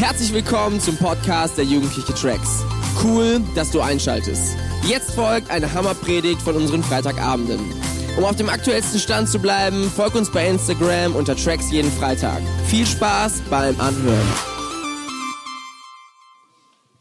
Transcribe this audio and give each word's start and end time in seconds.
Herzlich 0.00 0.32
willkommen 0.32 0.80
zum 0.80 0.96
Podcast 0.96 1.58
der 1.58 1.66
Jugendliche 1.66 2.14
Tracks. 2.14 2.64
Cool, 3.04 3.44
dass 3.54 3.70
du 3.70 3.82
einschaltest. 3.82 4.56
Jetzt 4.88 5.10
folgt 5.10 5.50
eine 5.50 5.70
Hammerpredigt 5.74 6.40
von 6.40 6.56
unseren 6.56 6.82
Freitagabenden. 6.82 7.60
Um 8.16 8.24
auf 8.24 8.34
dem 8.34 8.48
aktuellsten 8.48 8.98
Stand 8.98 9.28
zu 9.28 9.38
bleiben, 9.38 9.92
folg 9.94 10.14
uns 10.14 10.32
bei 10.32 10.48
Instagram 10.48 11.14
unter 11.14 11.36
Tracks 11.36 11.70
jeden 11.70 11.92
Freitag. 11.92 12.40
Viel 12.66 12.86
Spaß 12.86 13.42
beim 13.50 13.78
Anhören. 13.78 14.26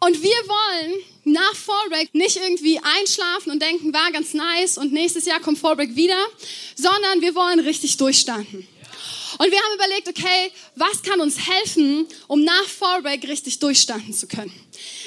Und 0.01 0.21
wir 0.21 0.41
wollen 0.49 0.95
nach 1.23 1.55
Fallback 1.55 2.13
nicht 2.13 2.35
irgendwie 2.35 2.81
einschlafen 2.99 3.53
und 3.53 3.61
denken, 3.61 3.93
war 3.93 4.11
ganz 4.11 4.33
nice 4.33 4.77
und 4.77 4.91
nächstes 4.91 5.25
Jahr 5.25 5.39
kommt 5.39 5.57
Fallback 5.57 5.95
wieder, 5.95 6.19
sondern 6.75 7.21
wir 7.21 7.33
wollen 7.33 7.61
richtig 7.61 7.95
durchstarten. 7.95 8.67
Und 9.39 9.51
wir 9.51 9.57
haben 9.57 9.73
überlegt, 9.73 10.09
okay, 10.09 10.51
was 10.75 11.01
kann 11.01 11.21
uns 11.21 11.37
helfen, 11.47 12.05
um 12.27 12.43
nach 12.43 12.65
Fallback 12.65 13.25
richtig 13.25 13.59
durchstarten 13.59 14.13
zu 14.13 14.27
können? 14.27 14.53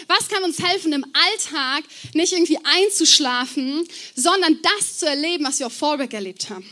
Was 0.08 0.26
kann 0.26 0.42
uns 0.42 0.58
helfen, 0.58 0.94
im 0.94 1.04
Alltag 1.12 1.84
nicht 2.14 2.32
irgendwie 2.32 2.58
einzuschlafen, 2.64 3.86
sondern 4.16 4.58
das 4.62 4.96
zu 4.96 5.06
erleben, 5.06 5.44
was 5.44 5.58
wir 5.58 5.66
auf 5.66 5.74
Fallback 5.74 6.14
erlebt 6.14 6.48
haben? 6.48 6.66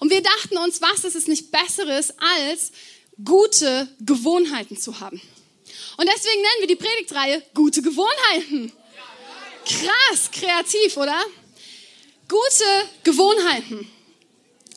Und 0.00 0.10
wir 0.10 0.22
dachten 0.22 0.56
uns, 0.56 0.80
was 0.80 1.04
ist 1.04 1.16
es 1.16 1.26
nicht 1.26 1.52
Besseres, 1.52 2.14
als 2.38 2.72
gute 3.22 3.88
Gewohnheiten 4.00 4.78
zu 4.78 4.98
haben? 4.98 5.20
Und 5.98 6.08
deswegen 6.08 6.40
nennen 6.40 6.60
wir 6.60 6.68
die 6.68 6.76
Predigtreihe 6.76 7.42
gute 7.52 7.82
Gewohnheiten. 7.82 8.72
Krass, 9.66 10.30
kreativ, 10.32 10.96
oder? 10.96 11.22
Gute 12.26 12.88
Gewohnheiten. 13.04 13.86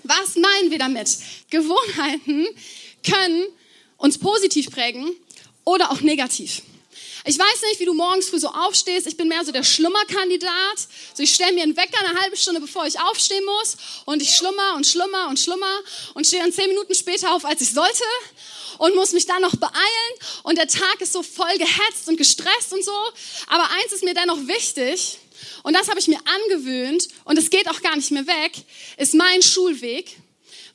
Was 0.03 0.35
meinen 0.35 0.69
wir 0.69 0.79
damit? 0.79 1.17
Gewohnheiten 1.49 2.47
können 3.09 3.47
uns 3.97 4.17
positiv 4.17 4.71
prägen 4.71 5.11
oder 5.65 5.91
auch 5.91 6.01
negativ. 6.01 6.61
Ich 7.25 7.37
weiß 7.37 7.61
nicht, 7.69 7.79
wie 7.79 7.85
du 7.85 7.93
morgens 7.93 8.29
früh 8.29 8.39
so 8.39 8.47
aufstehst. 8.47 9.05
Ich 9.05 9.17
bin 9.17 9.27
mehr 9.27 9.43
so 9.43 9.51
der 9.51 9.63
Schlummerkandidat. 9.63 10.77
So, 11.13 11.21
ich 11.21 11.33
stelle 11.33 11.53
mir 11.53 11.63
einen 11.63 11.75
Wecker 11.75 11.99
eine 11.99 12.19
halbe 12.19 12.37
Stunde, 12.37 12.61
bevor 12.61 12.85
ich 12.87 12.99
aufstehen 12.99 13.43
muss. 13.45 13.77
Und 14.05 14.21
ich 14.21 14.35
schlummer 14.35 14.75
und 14.75 14.87
schlummer 14.87 15.27
und 15.27 15.37
schlummer 15.37 15.79
und 16.13 16.25
stehe 16.25 16.41
dann 16.41 16.53
zehn 16.53 16.69
Minuten 16.69 16.95
später 16.95 17.33
auf, 17.33 17.45
als 17.45 17.61
ich 17.61 17.71
sollte. 17.71 18.03
Und 18.77 18.95
muss 18.95 19.11
mich 19.11 19.25
dann 19.25 19.41
noch 19.41 19.55
beeilen. 19.55 20.13
Und 20.43 20.57
der 20.57 20.67
Tag 20.67 21.01
ist 21.01 21.11
so 21.11 21.21
voll 21.21 21.57
gehetzt 21.57 22.07
und 22.07 22.15
gestresst 22.15 22.71
und 22.71 22.83
so. 22.83 22.95
Aber 23.47 23.69
eins 23.71 23.91
ist 23.91 24.03
mir 24.03 24.13
dennoch 24.13 24.47
wichtig. 24.47 25.17
Und 25.63 25.73
das 25.73 25.89
habe 25.89 25.99
ich 25.99 26.07
mir 26.07 26.19
angewöhnt. 26.25 27.09
Und 27.25 27.37
es 27.37 27.49
geht 27.49 27.69
auch 27.69 27.81
gar 27.81 27.97
nicht 27.97 28.11
mehr 28.11 28.25
weg. 28.25 28.53
Ist 28.97 29.13
mein 29.13 29.41
Schulweg. 29.41 30.15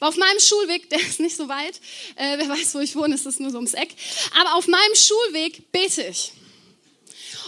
Weil 0.05 0.10
auf 0.10 0.16
meinem 0.19 0.38
Schulweg, 0.38 0.91
der 0.91 1.00
ist 1.00 1.19
nicht 1.19 1.34
so 1.34 1.48
weit, 1.48 1.80
äh, 2.16 2.36
wer 2.36 2.48
weiß, 2.50 2.74
wo 2.74 2.80
ich 2.80 2.94
wohne, 2.94 3.14
ist 3.14 3.24
das 3.24 3.41
nur 3.41 3.50
so 3.50 3.56
ums 3.56 3.72
Eck. 3.72 3.88
Aber 4.38 4.55
auf 4.56 4.66
meinem 4.66 4.94
Schulweg 4.94 5.72
bete 5.72 6.02
ich. 6.02 6.33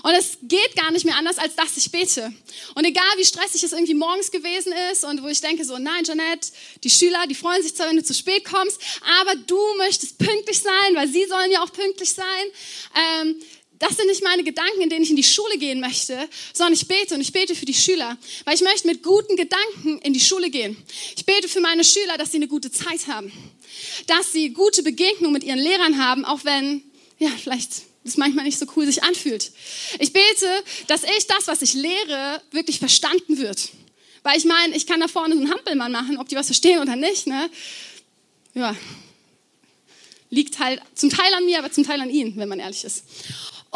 Und 0.02 0.12
es 0.12 0.38
geht 0.42 0.74
gar 0.76 0.90
nicht 0.90 1.04
mehr 1.04 1.16
anders, 1.16 1.36
als 1.36 1.56
dass 1.56 1.76
ich 1.76 1.90
bete. 1.90 2.32
Und 2.74 2.84
egal, 2.84 3.04
wie 3.16 3.24
stressig 3.24 3.62
es 3.62 3.72
irgendwie 3.72 3.94
morgens 3.94 4.30
gewesen 4.30 4.72
ist 4.90 5.04
und 5.04 5.22
wo 5.22 5.26
ich 5.26 5.40
denke 5.40 5.64
so, 5.64 5.78
nein, 5.78 6.04
Janette, 6.04 6.48
die 6.84 6.90
Schüler, 6.90 7.26
die 7.28 7.34
freuen 7.34 7.62
sich 7.62 7.74
zwar, 7.74 7.88
wenn 7.88 7.96
du 7.96 8.04
zu 8.04 8.14
spät 8.14 8.44
kommst, 8.44 8.80
aber 9.20 9.34
du 9.34 9.58
möchtest 9.76 10.18
pünktlich 10.18 10.60
sein, 10.60 10.94
weil 10.94 11.08
sie 11.08 11.26
sollen 11.26 11.50
ja 11.50 11.62
auch 11.62 11.72
pünktlich 11.72 12.12
sein. 12.12 12.24
Ähm, 12.94 13.42
das 13.78 13.96
sind 13.96 14.06
nicht 14.06 14.22
meine 14.22 14.42
Gedanken, 14.42 14.80
in 14.80 14.88
denen 14.88 15.02
ich 15.02 15.10
in 15.10 15.16
die 15.16 15.24
Schule 15.24 15.58
gehen 15.58 15.80
möchte, 15.80 16.28
sondern 16.52 16.72
ich 16.72 16.88
bete 16.88 17.14
und 17.14 17.20
ich 17.20 17.32
bete 17.32 17.54
für 17.54 17.66
die 17.66 17.74
Schüler, 17.74 18.16
weil 18.44 18.54
ich 18.54 18.62
möchte 18.62 18.86
mit 18.86 19.02
guten 19.02 19.36
Gedanken 19.36 19.98
in 19.98 20.12
die 20.12 20.20
Schule 20.20 20.50
gehen. 20.50 20.76
Ich 21.16 21.26
bete 21.26 21.48
für 21.48 21.60
meine 21.60 21.84
Schüler, 21.84 22.16
dass 22.16 22.30
sie 22.30 22.38
eine 22.38 22.48
gute 22.48 22.70
Zeit 22.70 23.06
haben, 23.06 23.32
dass 24.06 24.32
sie 24.32 24.50
gute 24.50 24.82
Begegnungen 24.82 25.32
mit 25.32 25.44
ihren 25.44 25.58
Lehrern 25.58 26.02
haben, 26.02 26.24
auch 26.24 26.44
wenn, 26.44 26.82
ja, 27.18 27.30
vielleicht 27.42 27.70
das 28.04 28.16
manchmal 28.16 28.44
nicht 28.44 28.58
so 28.58 28.66
cool 28.76 28.86
sich 28.86 29.02
anfühlt. 29.02 29.50
Ich 29.98 30.12
bete, 30.12 30.64
dass 30.86 31.02
ich 31.02 31.26
das, 31.26 31.48
was 31.48 31.60
ich 31.62 31.74
lehre, 31.74 32.40
wirklich 32.52 32.78
verstanden 32.78 33.38
wird. 33.38 33.70
Weil 34.22 34.38
ich 34.38 34.44
meine, 34.44 34.76
ich 34.76 34.86
kann 34.86 35.00
da 35.00 35.08
vorne 35.08 35.34
so 35.34 35.40
einen 35.40 35.50
Hampelmann 35.50 35.92
machen, 35.92 36.18
ob 36.18 36.28
die 36.28 36.36
was 36.36 36.46
verstehen 36.46 36.80
oder 36.80 36.96
nicht. 36.96 37.26
Ne? 37.26 37.50
Ja, 38.54 38.76
liegt 40.30 40.58
halt 40.58 40.80
zum 40.94 41.10
Teil 41.10 41.32
an 41.34 41.44
mir, 41.44 41.58
aber 41.58 41.70
zum 41.70 41.84
Teil 41.84 42.00
an 42.00 42.10
ihnen, 42.10 42.36
wenn 42.36 42.48
man 42.48 42.60
ehrlich 42.60 42.84
ist. 42.84 43.04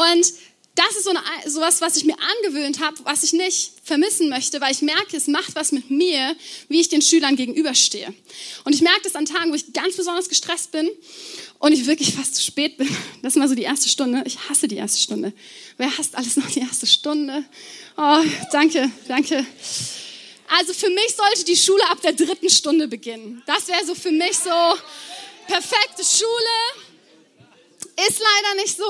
Und 0.01 0.33
das 0.77 0.97
ist 0.97 1.05
so 1.05 1.11
eine, 1.11 1.51
sowas, 1.51 1.83
was 1.83 1.97
ich 1.97 2.05
mir 2.05 2.17
angewöhnt 2.19 2.81
habe, 2.81 2.97
was 3.05 3.23
ich 3.23 3.35
nicht 3.35 3.73
vermissen 3.85 4.31
möchte, 4.31 4.61
weil 4.63 4.73
ich 4.73 4.81
merke, 4.81 5.15
es 5.15 5.27
macht 5.27 5.55
was 5.55 5.73
mit 5.73 5.91
mir, 5.91 6.35
wie 6.69 6.81
ich 6.81 6.89
den 6.89 7.03
Schülern 7.03 7.37
gegenüberstehe. 7.37 8.15
Und 8.65 8.75
ich 8.75 8.81
merke 8.81 9.03
das 9.03 9.15
an 9.15 9.27
Tagen, 9.27 9.51
wo 9.51 9.57
ich 9.57 9.73
ganz 9.75 9.97
besonders 9.97 10.31
gestresst 10.31 10.73
bin 10.73 10.89
und 11.59 11.73
ich 11.73 11.87
wirklich 11.87 12.15
fast 12.15 12.37
zu 12.37 12.43
spät 12.43 12.79
bin. 12.79 12.89
Das 13.23 13.35
ist 13.35 13.39
mal 13.39 13.49
so 13.49 13.55
die 13.55 13.65
erste 13.65 13.91
Stunde. 13.91 14.23
Ich 14.25 14.39
hasse 14.49 14.69
die 14.69 14.77
erste 14.77 14.99
Stunde. 14.99 15.35
Wer 15.77 15.99
hasst 15.99 16.15
alles 16.15 16.37
noch 16.37 16.51
die 16.51 16.61
erste 16.61 16.87
Stunde? 16.87 17.45
Oh, 17.99 18.23
danke, 18.51 18.91
danke. 19.07 19.45
Also 20.59 20.73
für 20.73 20.89
mich 20.89 21.15
sollte 21.15 21.45
die 21.45 21.57
Schule 21.57 21.87
ab 21.91 22.01
der 22.01 22.15
dritten 22.15 22.49
Stunde 22.49 22.89
beginnen. 22.89 23.43
Das 23.47 23.69
wäre 23.69 23.85
so 23.85 23.95
für 23.95 24.13
mich 24.13 24.39
so 24.39 24.51
perfekte 25.47 26.03
Schule. 26.03 26.89
Ist 28.09 28.21
leider 28.21 28.63
nicht 28.63 28.77
so. 28.77 28.85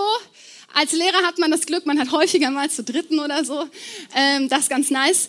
Als 0.72 0.92
Lehrer 0.92 1.22
hat 1.26 1.38
man 1.38 1.50
das 1.50 1.66
Glück, 1.66 1.86
man 1.86 1.98
hat 1.98 2.12
häufiger 2.12 2.50
mal 2.50 2.70
zur 2.70 2.84
dritten 2.84 3.18
oder 3.18 3.44
so. 3.44 3.68
Ähm, 4.14 4.48
das 4.48 4.60
ist 4.60 4.70
ganz 4.70 4.90
nice. 4.90 5.28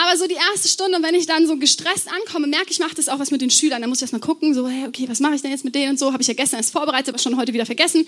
Aber 0.00 0.16
so 0.16 0.28
die 0.28 0.34
erste 0.34 0.68
Stunde, 0.68 1.02
wenn 1.02 1.16
ich 1.16 1.26
dann 1.26 1.46
so 1.48 1.56
gestresst 1.56 2.08
ankomme, 2.08 2.46
merke 2.46 2.70
ich, 2.70 2.78
macht 2.78 2.98
das 2.98 3.08
auch 3.08 3.18
was 3.18 3.32
mit 3.32 3.40
den 3.40 3.50
Schülern. 3.50 3.80
Dann 3.80 3.90
muss 3.90 3.98
ich 3.98 4.02
erstmal 4.02 4.20
gucken, 4.20 4.54
so, 4.54 4.68
hey, 4.68 4.86
okay, 4.86 5.08
was 5.08 5.18
mache 5.18 5.34
ich 5.34 5.42
denn 5.42 5.50
jetzt 5.50 5.64
mit 5.64 5.74
denen 5.74 5.90
und 5.90 5.98
so. 5.98 6.12
Habe 6.12 6.22
ich 6.22 6.28
ja 6.28 6.34
gestern 6.34 6.58
erst 6.58 6.70
vorbereitet, 6.70 7.08
aber 7.08 7.18
schon 7.18 7.36
heute 7.36 7.52
wieder 7.52 7.66
vergessen. 7.66 8.06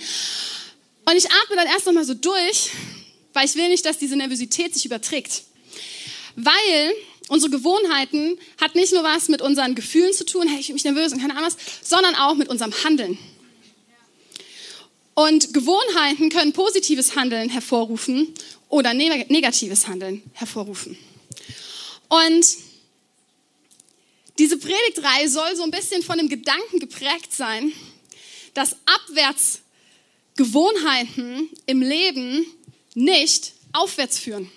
Und 1.04 1.16
ich 1.16 1.26
atme 1.26 1.56
dann 1.56 1.66
erst 1.66 1.86
nochmal 1.86 2.04
so 2.04 2.14
durch, 2.14 2.70
weil 3.32 3.44
ich 3.44 3.56
will 3.56 3.68
nicht, 3.68 3.84
dass 3.84 3.98
diese 3.98 4.14
Nervosität 4.14 4.72
sich 4.72 4.86
überträgt. 4.86 5.42
Weil 6.36 6.92
unsere 7.26 7.50
Gewohnheiten 7.50 8.38
hat 8.60 8.76
nicht 8.76 8.92
nur 8.92 9.02
was 9.02 9.28
mit 9.28 9.42
unseren 9.42 9.74
Gefühlen 9.74 10.12
zu 10.12 10.24
tun, 10.24 10.46
hey, 10.46 10.60
ich 10.60 10.66
fühle 10.66 10.74
mich 10.74 10.84
nervös 10.84 11.12
und 11.12 11.20
keine 11.20 11.36
Ahnung 11.36 11.46
was, 11.46 11.56
sondern 11.82 12.14
auch 12.14 12.36
mit 12.36 12.48
unserem 12.48 12.72
Handeln. 12.84 13.18
Und 15.20 15.52
Gewohnheiten 15.52 16.30
können 16.30 16.54
positives 16.54 17.14
Handeln 17.14 17.50
hervorrufen 17.50 18.32
oder 18.70 18.94
negatives 18.94 19.86
Handeln 19.86 20.22
hervorrufen. 20.32 20.96
Und 22.08 22.46
diese 24.38 24.56
Predigtreihe 24.56 25.28
soll 25.28 25.54
so 25.56 25.62
ein 25.62 25.70
bisschen 25.70 26.02
von 26.02 26.16
dem 26.16 26.30
Gedanken 26.30 26.78
geprägt 26.78 27.34
sein, 27.34 27.70
dass 28.54 28.76
Abwärtsgewohnheiten 28.86 31.50
im 31.66 31.82
Leben 31.82 32.46
nicht 32.94 33.52
aufwärts 33.74 34.18
führen. 34.18 34.50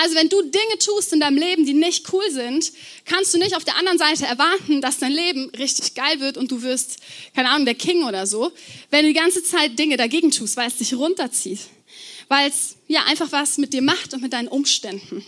Also 0.00 0.14
wenn 0.14 0.28
du 0.28 0.40
Dinge 0.42 0.78
tust 0.78 1.12
in 1.12 1.20
deinem 1.20 1.36
Leben, 1.36 1.66
die 1.66 1.74
nicht 1.74 2.12
cool 2.12 2.30
sind, 2.30 2.72
kannst 3.04 3.34
du 3.34 3.38
nicht 3.38 3.54
auf 3.54 3.64
der 3.64 3.76
anderen 3.76 3.98
Seite 3.98 4.26
erwarten, 4.26 4.80
dass 4.80 4.98
dein 4.98 5.12
Leben 5.12 5.50
richtig 5.50 5.94
geil 5.94 6.20
wird 6.20 6.38
und 6.38 6.50
du 6.50 6.62
wirst, 6.62 6.98
keine 7.34 7.50
Ahnung, 7.50 7.66
der 7.66 7.74
King 7.74 8.04
oder 8.04 8.26
so, 8.26 8.52
wenn 8.90 9.02
du 9.02 9.08
die 9.12 9.18
ganze 9.18 9.42
Zeit 9.42 9.78
Dinge 9.78 9.96
dagegen 9.96 10.30
tust, 10.30 10.56
weil 10.56 10.68
es 10.68 10.76
dich 10.76 10.94
runterzieht, 10.94 11.60
weil 12.28 12.48
es 12.48 12.76
ja 12.88 13.04
einfach 13.04 13.30
was 13.32 13.58
mit 13.58 13.72
dir 13.74 13.82
macht 13.82 14.14
und 14.14 14.22
mit 14.22 14.32
deinen 14.32 14.48
Umständen. 14.48 15.24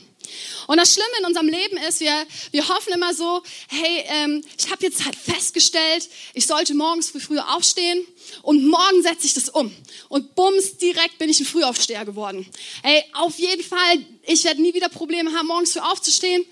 Und 0.66 0.76
das 0.76 0.94
Schlimme 0.94 1.08
in 1.20 1.24
unserem 1.26 1.48
Leben 1.48 1.76
ist, 1.76 2.00
wir, 2.00 2.26
wir 2.50 2.68
hoffen 2.68 2.92
immer 2.92 3.14
so, 3.14 3.42
hey, 3.68 4.04
ähm, 4.08 4.44
ich 4.58 4.70
habe 4.70 4.84
jetzt 4.84 5.04
halt 5.04 5.16
festgestellt, 5.16 6.08
ich 6.34 6.46
sollte 6.46 6.74
morgens 6.74 7.10
früh 7.10 7.20
früher 7.20 7.54
aufstehen 7.54 8.06
und 8.42 8.66
morgen 8.66 9.02
setze 9.02 9.26
ich 9.26 9.34
das 9.34 9.48
um. 9.48 9.74
Und 10.08 10.34
bums, 10.34 10.76
direkt 10.76 11.18
bin 11.18 11.28
ich 11.28 11.40
ein 11.40 11.46
Frühaufsteher 11.46 12.04
geworden. 12.04 12.46
Hey, 12.82 13.04
auf 13.12 13.38
jeden 13.38 13.62
Fall, 13.62 14.04
ich 14.22 14.44
werde 14.44 14.62
nie 14.62 14.74
wieder 14.74 14.88
Probleme 14.88 15.32
haben, 15.32 15.46
morgens 15.46 15.72
früh 15.72 15.80
aufzustehen. 15.80 16.44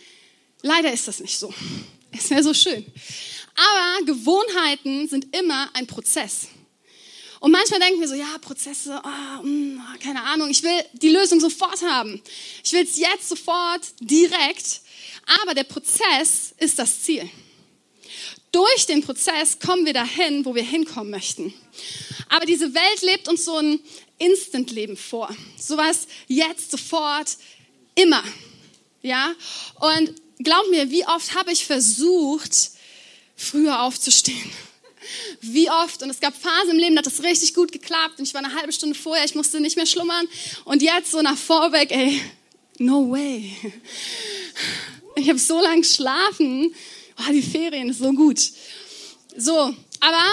Leider 0.62 0.92
ist 0.92 1.08
das 1.08 1.20
nicht 1.20 1.38
so. 1.38 1.52
Es 2.12 2.30
wäre 2.30 2.42
so 2.42 2.52
schön. 2.54 2.84
Aber 3.54 4.04
Gewohnheiten 4.06 5.08
sind 5.08 5.34
immer 5.36 5.70
ein 5.74 5.86
Prozess. 5.86 6.48
Und 7.42 7.50
manchmal 7.50 7.80
denken 7.80 8.00
wir 8.00 8.06
so, 8.06 8.14
ja, 8.14 8.38
Prozesse, 8.40 9.02
oh, 9.02 9.42
mh, 9.42 9.98
keine 10.00 10.22
Ahnung, 10.22 10.48
ich 10.48 10.62
will 10.62 10.84
die 10.92 11.08
Lösung 11.08 11.40
sofort 11.40 11.82
haben. 11.82 12.22
Ich 12.62 12.72
will 12.72 12.84
es 12.84 12.96
jetzt 12.96 13.28
sofort, 13.28 13.80
direkt. 13.98 14.80
Aber 15.42 15.52
der 15.52 15.64
Prozess 15.64 16.54
ist 16.58 16.78
das 16.78 17.02
Ziel. 17.02 17.28
Durch 18.52 18.86
den 18.86 19.02
Prozess 19.02 19.58
kommen 19.58 19.84
wir 19.84 19.92
dahin, 19.92 20.44
wo 20.44 20.54
wir 20.54 20.62
hinkommen 20.62 21.10
möchten. 21.10 21.52
Aber 22.28 22.46
diese 22.46 22.74
Welt 22.74 23.02
lebt 23.02 23.26
uns 23.26 23.44
so 23.44 23.56
ein 23.56 23.80
Instant-Leben 24.18 24.96
vor. 24.96 25.28
Sowas 25.58 26.06
jetzt, 26.28 26.70
sofort, 26.70 27.38
immer. 27.96 28.22
Ja? 29.02 29.34
Und 29.80 30.14
glaub 30.38 30.70
mir, 30.70 30.92
wie 30.92 31.04
oft 31.08 31.34
habe 31.34 31.50
ich 31.50 31.66
versucht, 31.66 32.70
früher 33.34 33.82
aufzustehen? 33.82 34.52
Wie 35.40 35.70
oft? 35.70 36.02
Und 36.02 36.10
es 36.10 36.20
gab 36.20 36.34
Phasen 36.34 36.70
im 36.72 36.78
Leben, 36.78 36.94
da 36.94 37.00
hat 37.00 37.06
das 37.06 37.22
richtig 37.22 37.54
gut 37.54 37.72
geklappt 37.72 38.18
und 38.18 38.26
ich 38.26 38.34
war 38.34 38.44
eine 38.44 38.54
halbe 38.54 38.72
Stunde 38.72 38.94
vorher, 38.94 39.24
ich 39.24 39.34
musste 39.34 39.60
nicht 39.60 39.76
mehr 39.76 39.86
schlummern. 39.86 40.26
Und 40.64 40.82
jetzt 40.82 41.10
so 41.10 41.22
nach 41.22 41.36
Vorweg, 41.36 41.90
ey, 41.90 42.20
no 42.78 43.10
way. 43.10 43.56
Ich 45.14 45.28
habe 45.28 45.38
so 45.38 45.60
lange 45.60 45.82
geschlafen. 45.82 46.74
Oh, 47.18 47.32
die 47.32 47.42
Ferien 47.42 47.90
ist 47.90 47.98
so 47.98 48.12
gut. 48.12 48.40
So, 49.36 49.74
aber 50.00 50.24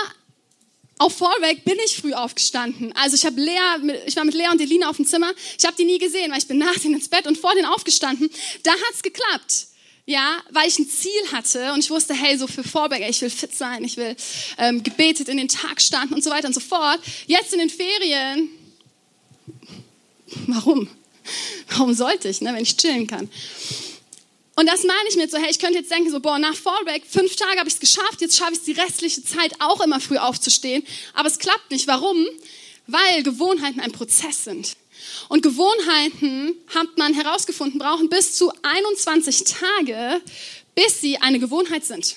auf 1.00 1.16
Fallback 1.18 1.64
bin 1.64 1.78
ich 1.86 1.96
früh 1.96 2.14
aufgestanden. 2.14 2.94
Also 2.94 3.16
ich 3.16 3.26
habe 3.26 3.40
Lea, 3.40 4.04
ich 4.06 4.18
war 4.18 4.26
mit 4.26 4.34
Lea 4.34 4.50
und 4.52 4.60
Elina 4.60 4.90
auf 4.90 4.98
dem 4.98 5.06
Zimmer. 5.06 5.32
Ich 5.58 5.66
habe 5.66 5.76
die 5.78 5.86
nie 5.86 5.98
gesehen, 5.98 6.32
weil 6.32 6.40
ich 6.40 6.48
bin 6.48 6.58
nach 6.58 6.78
denen 6.78 6.96
ins 6.96 7.08
Bett 7.08 7.26
und 7.26 7.38
vor 7.38 7.54
denen 7.56 7.66
aufgestanden. 7.66 8.30
Da 8.64 8.72
hat's 8.72 9.02
geklappt. 9.02 9.68
Ja, 10.10 10.42
weil 10.50 10.68
ich 10.68 10.80
ein 10.80 10.90
Ziel 10.90 11.32
hatte 11.32 11.72
und 11.72 11.82
ich 11.82 11.92
wusste, 11.92 12.16
hey, 12.16 12.36
so 12.36 12.48
für 12.48 12.64
Fallback, 12.64 13.08
ich 13.08 13.22
will 13.22 13.30
fit 13.30 13.56
sein, 13.56 13.84
ich 13.84 13.96
will 13.96 14.16
ähm, 14.58 14.82
gebetet 14.82 15.30
in 15.30 15.38
den 15.38 15.50
Tag 15.50 15.80
standen 15.80 16.16
und 16.16 16.24
so 16.24 16.32
weiter 16.32 16.48
und 16.48 16.56
so 16.56 16.62
fort. 16.62 17.00
Jetzt 17.28 17.54
in 17.54 17.60
den 17.60 17.70
Ferien, 17.70 18.50
warum? 20.48 20.88
Warum 21.70 21.94
sollte 21.94 22.28
ich, 22.28 22.42
ne, 22.42 22.56
wenn 22.56 22.64
ich 22.64 22.76
chillen 22.76 23.06
kann? 23.06 23.30
Und 24.56 24.66
das 24.66 24.84
meine 24.84 25.10
ich 25.10 25.16
mit 25.16 25.30
so, 25.30 25.38
hey, 25.38 25.52
ich 25.52 25.60
könnte 25.60 25.78
jetzt 25.78 25.92
denken, 25.92 26.10
so, 26.10 26.20
boah, 26.20 26.40
nach 26.40 26.56
Fallback, 26.56 27.04
fünf 27.08 27.36
Tage 27.36 27.60
habe 27.60 27.70
ich 27.70 27.76
es 27.76 27.80
geschafft, 27.80 28.20
jetzt 28.22 28.36
schaffe 28.36 28.54
ich 28.54 28.58
es 28.58 28.66
die 28.66 28.72
restliche 28.72 29.24
Zeit 29.24 29.54
auch 29.60 29.80
immer 29.80 30.00
früh 30.00 30.18
aufzustehen. 30.18 30.84
Aber 31.14 31.28
es 31.28 31.38
klappt 31.38 31.70
nicht. 31.70 31.86
Warum? 31.86 32.26
Weil 32.88 33.22
Gewohnheiten 33.22 33.80
ein 33.80 33.92
Prozess 33.92 34.44
sind. 34.44 34.76
Und 35.28 35.44
Gewohnheiten, 35.44 36.56
hat 36.74 36.98
man 36.98 37.14
herausgefunden, 37.14 37.80
brauchen 37.80 38.10
bis 38.10 38.36
zu 38.36 38.52
21 38.62 39.44
Tage, 39.44 40.22
bis 40.76 41.02
sie 41.02 41.18
eine 41.18 41.40
Gewohnheit 41.40 41.86
sind. 41.86 42.16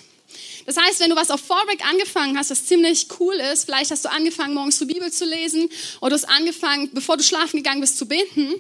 Das 0.67 0.77
heißt, 0.77 1.01
wenn 1.01 1.11
du 1.11 1.17
was 1.17 1.31
auf 1.31 1.41
Fallback 1.41 1.85
angefangen 1.85 2.39
hast, 2.39 2.51
was 2.51 2.67
ziemlich 2.67 3.09
cool 3.19 3.35
ist, 3.35 3.65
vielleicht 3.65 3.91
hast 3.91 4.05
du 4.05 4.11
angefangen, 4.11 4.55
morgens 4.55 4.79
die 4.79 4.85
Bibel 4.85 5.11
zu 5.11 5.25
lesen 5.25 5.69
oder 6.01 6.11
du 6.11 6.23
hast 6.23 6.31
angefangen, 6.31 6.91
bevor 6.93 7.17
du 7.17 7.25
schlafen 7.25 7.57
gegangen 7.57 7.81
bist, 7.81 7.99
zu 7.99 8.07
beten, 8.07 8.55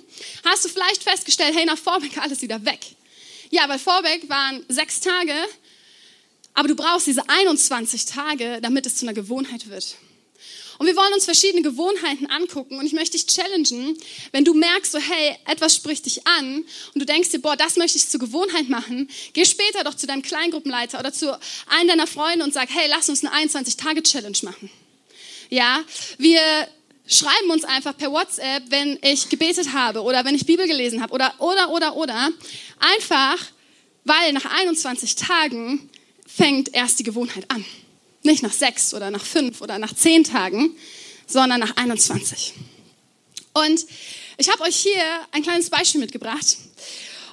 hast 0.45 0.65
du 0.65 0.69
vielleicht 0.69 1.03
festgestellt, 1.03 1.55
hey, 1.55 1.65
nach 1.65 1.79
Fallback 1.79 2.19
alles 2.19 2.43
wieder 2.43 2.65
weg. 2.65 2.81
Ja, 3.51 3.69
weil 3.69 3.79
Vorbeck 3.79 4.31
waren 4.31 4.65
sechs 4.69 5.01
Tage, 5.01 5.35
aber 6.55 6.69
du 6.69 6.75
brauchst 6.75 7.07
diese 7.07 7.29
21 7.29 8.07
Tage, 8.07 8.61
damit 8.63 8.87
es 8.87 8.97
zu 8.97 9.05
einer 9.05 9.13
Gewohnheit 9.13 9.69
wird. 9.69 9.97
Und 10.83 10.89
wir 10.89 10.97
wollen 10.97 11.13
uns 11.13 11.27
verschiedene 11.27 11.63
Gewohnheiten 11.63 12.27
angucken 12.27 12.77
und 12.77 12.85
ich 12.85 12.93
möchte 12.93 13.13
dich 13.13 13.29
challengen, 13.29 13.97
wenn 14.33 14.45
du 14.45 14.53
merkst, 14.53 14.91
so 14.91 14.99
hey, 14.99 15.37
etwas 15.47 15.77
spricht 15.77 16.07
dich 16.07 16.27
an 16.27 16.65
und 16.93 17.01
du 17.01 17.07
denkst 17.07 17.31
dir, 17.31 17.39
boah, 17.41 17.55
das 17.55 17.77
möchte 17.77 17.99
ich 17.99 18.09
zur 18.09 18.19
Gewohnheit 18.19 18.69
machen, 18.69 19.09
geh 19.33 19.45
später 19.45 19.85
doch 19.85 19.95
zu 19.95 20.09
deinem 20.09 20.23
Kleingruppenleiter 20.23 20.99
oder 20.99 21.13
zu 21.13 21.39
einem 21.69 21.87
deiner 21.87 22.09
Freunde 22.09 22.45
und 22.45 22.53
sag, 22.53 22.69
hey, 22.69 22.89
lass 22.89 23.09
uns 23.09 23.25
eine 23.25 23.33
21-Tage-Challenge 23.49 24.39
machen. 24.43 24.71
Ja, 25.51 25.85
wir 26.19 26.41
schreiben 27.07 27.51
uns 27.53 27.63
einfach 27.63 27.97
per 27.97 28.11
WhatsApp, 28.11 28.65
wenn 28.71 28.99
ich 29.03 29.29
gebetet 29.29 29.75
habe 29.75 30.03
oder 30.03 30.25
wenn 30.25 30.35
ich 30.35 30.47
Bibel 30.47 30.67
gelesen 30.67 31.01
habe 31.01 31.15
oder, 31.15 31.33
oder, 31.39 31.71
oder, 31.71 31.95
oder. 31.95 32.31
Einfach, 32.81 33.39
weil 34.03 34.33
nach 34.33 34.47
21 34.47 35.15
Tagen 35.15 35.89
fängt 36.27 36.75
erst 36.75 36.99
die 36.99 37.05
Gewohnheit 37.05 37.49
an. 37.53 37.65
Nicht 38.23 38.43
nach 38.43 38.53
sechs 38.53 38.95
oder 38.95 39.11
nach 39.11 39.25
fünf 39.25 39.61
oder 39.61 39.79
nach 39.79 39.95
zehn 39.95 40.25
Tagen, 40.25 40.77
sondern 41.27 41.61
nach 41.61 41.77
21. 41.77 42.55
Und 43.55 43.85
ich 44.39 44.49
habe 44.49 44.63
euch 44.63 44.77
hier 44.77 45.05
ein 45.33 45.43
kleines 45.43 45.71
Beispiel 45.71 46.01
mitgebracht. 46.01 46.57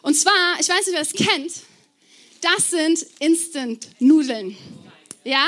Und 0.01 0.15
zwar, 0.15 0.59
ich 0.59 0.67
weiß 0.67 0.87
nicht, 0.87 0.93
wer 0.93 1.01
es 1.01 1.13
kennt, 1.13 1.53
das 2.41 2.69
sind 2.69 3.05
Instant-Nudeln. 3.19 4.57
Ja? 5.23 5.47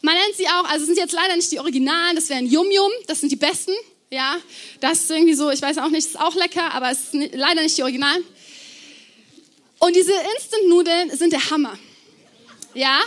Man 0.00 0.14
nennt 0.14 0.36
sie 0.36 0.48
auch, 0.48 0.64
also 0.64 0.84
sind 0.84 0.98
jetzt 0.98 1.12
leider 1.12 1.36
nicht 1.36 1.50
die 1.52 1.58
Originalen, 1.58 2.16
das 2.16 2.28
wären 2.28 2.46
Yum 2.46 2.70
Yum, 2.70 2.90
das 3.06 3.20
sind 3.20 3.30
die 3.30 3.36
besten. 3.36 3.72
Ja, 4.10 4.36
das 4.80 5.04
ist 5.04 5.10
irgendwie 5.10 5.32
so, 5.32 5.50
ich 5.50 5.62
weiß 5.62 5.78
auch 5.78 5.88
nicht, 5.88 6.06
ist 6.06 6.20
auch 6.20 6.34
lecker, 6.34 6.74
aber 6.74 6.90
es 6.90 7.14
ist 7.14 7.32
leider 7.32 7.62
nicht 7.62 7.78
die 7.78 7.82
Originalen. 7.82 8.22
Und 9.78 9.96
diese 9.96 10.12
Instant-Nudeln 10.36 11.16
sind 11.16 11.32
der 11.32 11.50
Hammer. 11.50 11.78
Ja, 12.74 13.00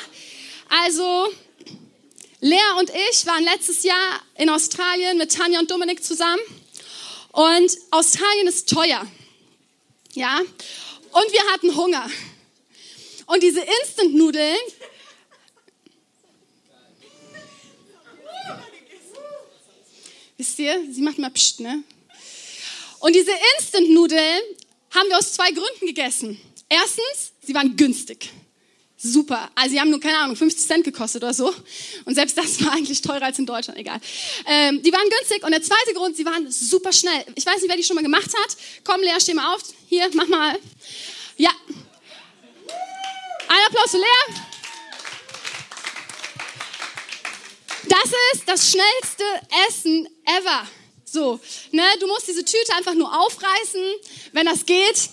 also 0.68 1.27
Lea 2.45 2.59
und 2.77 2.92
ich 3.09 3.25
waren 3.25 3.44
letztes 3.44 3.81
Jahr 3.81 4.21
in 4.36 4.51
Australien 4.51 5.18
mit 5.18 5.33
Tanja 5.33 5.59
und 5.59 5.71
Dominik 5.71 6.03
zusammen. 6.03 6.44
Und 7.31 7.75
Australien 7.89 8.45
ist 8.45 8.69
teuer. 8.69 9.03
Ja, 10.13 10.38
und 10.38 11.31
wir 11.31 11.51
hatten 11.51 11.75
Hunger. 11.75 12.07
Und 13.25 13.42
diese 13.42 13.62
Instant-Nudeln 13.81 14.59
Wisst 20.38 20.59
ihr, 20.59 20.83
sie 20.92 21.01
macht 21.01 21.18
mal 21.18 21.31
Psst, 21.31 21.62
ne? 21.62 21.83
Und 23.00 23.15
diese 23.15 23.31
Instant-Nudeln 23.57 24.42
haben 24.92 25.09
wir 25.09 25.18
aus 25.18 25.33
zwei 25.33 25.50
Gründen 25.50 25.88
gegessen. 25.88 26.39
Erstens, 26.69 27.31
sie 27.42 27.56
waren 27.56 27.75
günstig. 27.75 28.30
Super. 29.06 29.52
Also 29.54 29.69
sie 29.69 29.80
haben 29.80 29.92
nur, 29.92 30.00
keine 30.00 30.18
Ahnung, 30.18 30.36
50 30.36 30.66
Cent 30.66 30.84
gekostet 30.84 31.22
oder 31.22 31.34
so. 31.34 31.54
Und 32.06 32.16
selbst 32.16 32.36
das 32.36 32.63
war 32.66 32.74
eigentlich 32.74 33.02
teurer 33.02 33.25
als 33.25 33.38
in 33.38 33.46
Deutschland, 33.46 33.78
egal. 33.78 34.00
Ähm, 34.48 34.81
die 34.81 34.92
waren 34.92 35.07
günstig. 35.07 35.44
Und 35.44 35.52
der 35.52 35.62
zweite 35.62 35.94
Grund, 35.94 36.18
sie 36.18 36.25
waren 36.25 36.50
super 36.52 36.92
schnell. 36.92 37.24
Ich 37.36 37.46
weiß 37.46 37.57
nicht, 37.62 37.69
wer 37.69 37.78
die 37.78 37.84
schon 37.84 37.96
mal 37.96 38.02
gemacht 38.02 38.31
hat. 38.34 38.57
Komm, 38.84 39.02
Lea, 39.02 39.19
steh 39.19 39.36
mal 39.36 39.54
auf. 39.54 39.62
Hier, 39.88 40.10
mach 40.13 40.28
mal. 40.28 40.57
Ja. 41.38 41.52
Ein 43.48 43.60
Applaus 43.68 43.92
für 43.92 43.98
Lea. 43.98 44.36
Das 47.88 48.12
ist 48.34 48.44
das 48.48 48.72
schnellste 48.72 49.24
Essen 49.68 50.07
ever. 50.25 50.68
So, 51.04 51.40
ne, 51.72 51.84
du 52.00 52.07
musst 52.07 52.28
diese 52.28 52.44
Tüte 52.44 52.74
einfach 52.75 52.96
nur 52.96 53.16
aufreißen, 53.16 53.84
wenn 54.31 54.48
das 54.48 54.66
geht. 54.66 55.10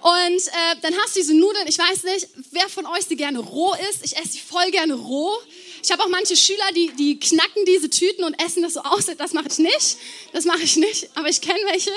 Und 0.00 0.46
äh, 0.46 0.76
dann 0.80 0.94
hast 0.98 1.16
du 1.16 1.20
diese 1.20 1.34
Nudeln. 1.34 1.66
Ich 1.66 1.78
weiß 1.78 2.04
nicht, 2.04 2.28
wer 2.52 2.68
von 2.68 2.86
euch 2.86 3.04
sie 3.08 3.16
gerne 3.16 3.40
roh 3.40 3.74
isst. 3.90 4.04
Ich 4.04 4.16
esse 4.16 4.28
sie 4.28 4.40
voll 4.40 4.70
gerne 4.70 4.94
roh. 4.94 5.36
Ich 5.82 5.90
habe 5.90 6.02
auch 6.04 6.08
manche 6.08 6.36
Schüler, 6.36 6.72
die, 6.74 6.92
die 6.92 7.18
knacken 7.18 7.64
diese 7.66 7.90
Tüten 7.90 8.24
und 8.24 8.34
essen 8.42 8.62
das 8.62 8.74
so 8.74 8.80
aus. 8.80 9.06
Das 9.06 9.32
mache 9.32 9.48
ich 9.48 9.58
nicht. 9.58 9.96
Das 10.32 10.44
mache 10.44 10.62
ich 10.62 10.76
nicht. 10.76 11.10
Aber 11.16 11.28
ich 11.28 11.40
kenne 11.40 11.58
welche. 11.70 11.90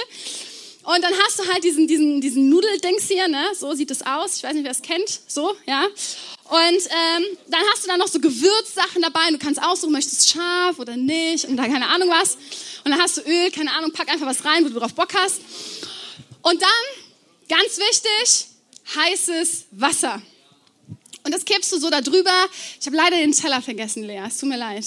Und 0.84 1.04
dann 1.04 1.14
hast 1.26 1.40
du 1.40 1.48
halt 1.48 1.64
diesen, 1.64 1.86
diesen, 1.86 2.22
diesen 2.22 2.50
Nudeldings 2.50 3.08
hier, 3.08 3.28
ne? 3.28 3.50
So 3.54 3.74
sieht 3.76 3.92
es 3.92 4.04
aus. 4.04 4.38
Ich 4.38 4.44
weiß 4.44 4.54
nicht, 4.54 4.64
wer 4.64 4.72
es 4.72 4.82
kennt. 4.82 5.22
So, 5.28 5.56
ja. 5.68 5.86
Und 5.86 6.60
ähm, 6.60 7.38
dann 7.48 7.62
hast 7.72 7.84
du 7.84 7.88
dann 7.88 8.00
noch 8.00 8.08
so 8.08 8.20
Gewürzsachen 8.20 9.02
dabei. 9.02 9.28
Und 9.28 9.34
du 9.34 9.38
kannst 9.38 9.62
aussuchen, 9.62 9.92
möchtest 9.92 10.32
scharf 10.32 10.80
oder 10.80 10.98
nicht 10.98 11.46
und 11.46 11.58
dann 11.58 11.72
keine 11.72 11.88
Ahnung 11.88 12.10
was. 12.10 12.36
Und 12.84 12.92
dann 12.92 13.00
hast 13.00 13.18
du 13.18 13.22
Öl, 13.22 13.52
keine 13.52 13.72
Ahnung, 13.74 13.92
pack 13.92 14.10
einfach 14.10 14.26
was 14.26 14.44
rein, 14.44 14.66
wo 14.66 14.70
du 14.70 14.80
drauf 14.80 14.94
Bock 14.96 15.14
hast. 15.14 15.42
Und 16.42 16.60
dann, 16.60 16.70
ganz 17.52 17.78
wichtig, 17.78 18.46
heißes 18.96 19.66
Wasser. 19.72 20.22
Und 21.24 21.34
das 21.34 21.46
kippst 21.46 21.72
du 21.72 21.80
so 21.80 21.90
da 21.90 22.02
drüber. 22.02 22.34
Ich 22.80 22.88
habe 22.88 22.96
leider 22.96 23.18
den 23.18 23.34
Teller 23.34 23.62
vergessen, 23.62 24.04
Lea. 24.04 24.24
Es 24.26 24.38
tut 24.38 24.50
mir 24.50 24.58
leid. 24.58 24.86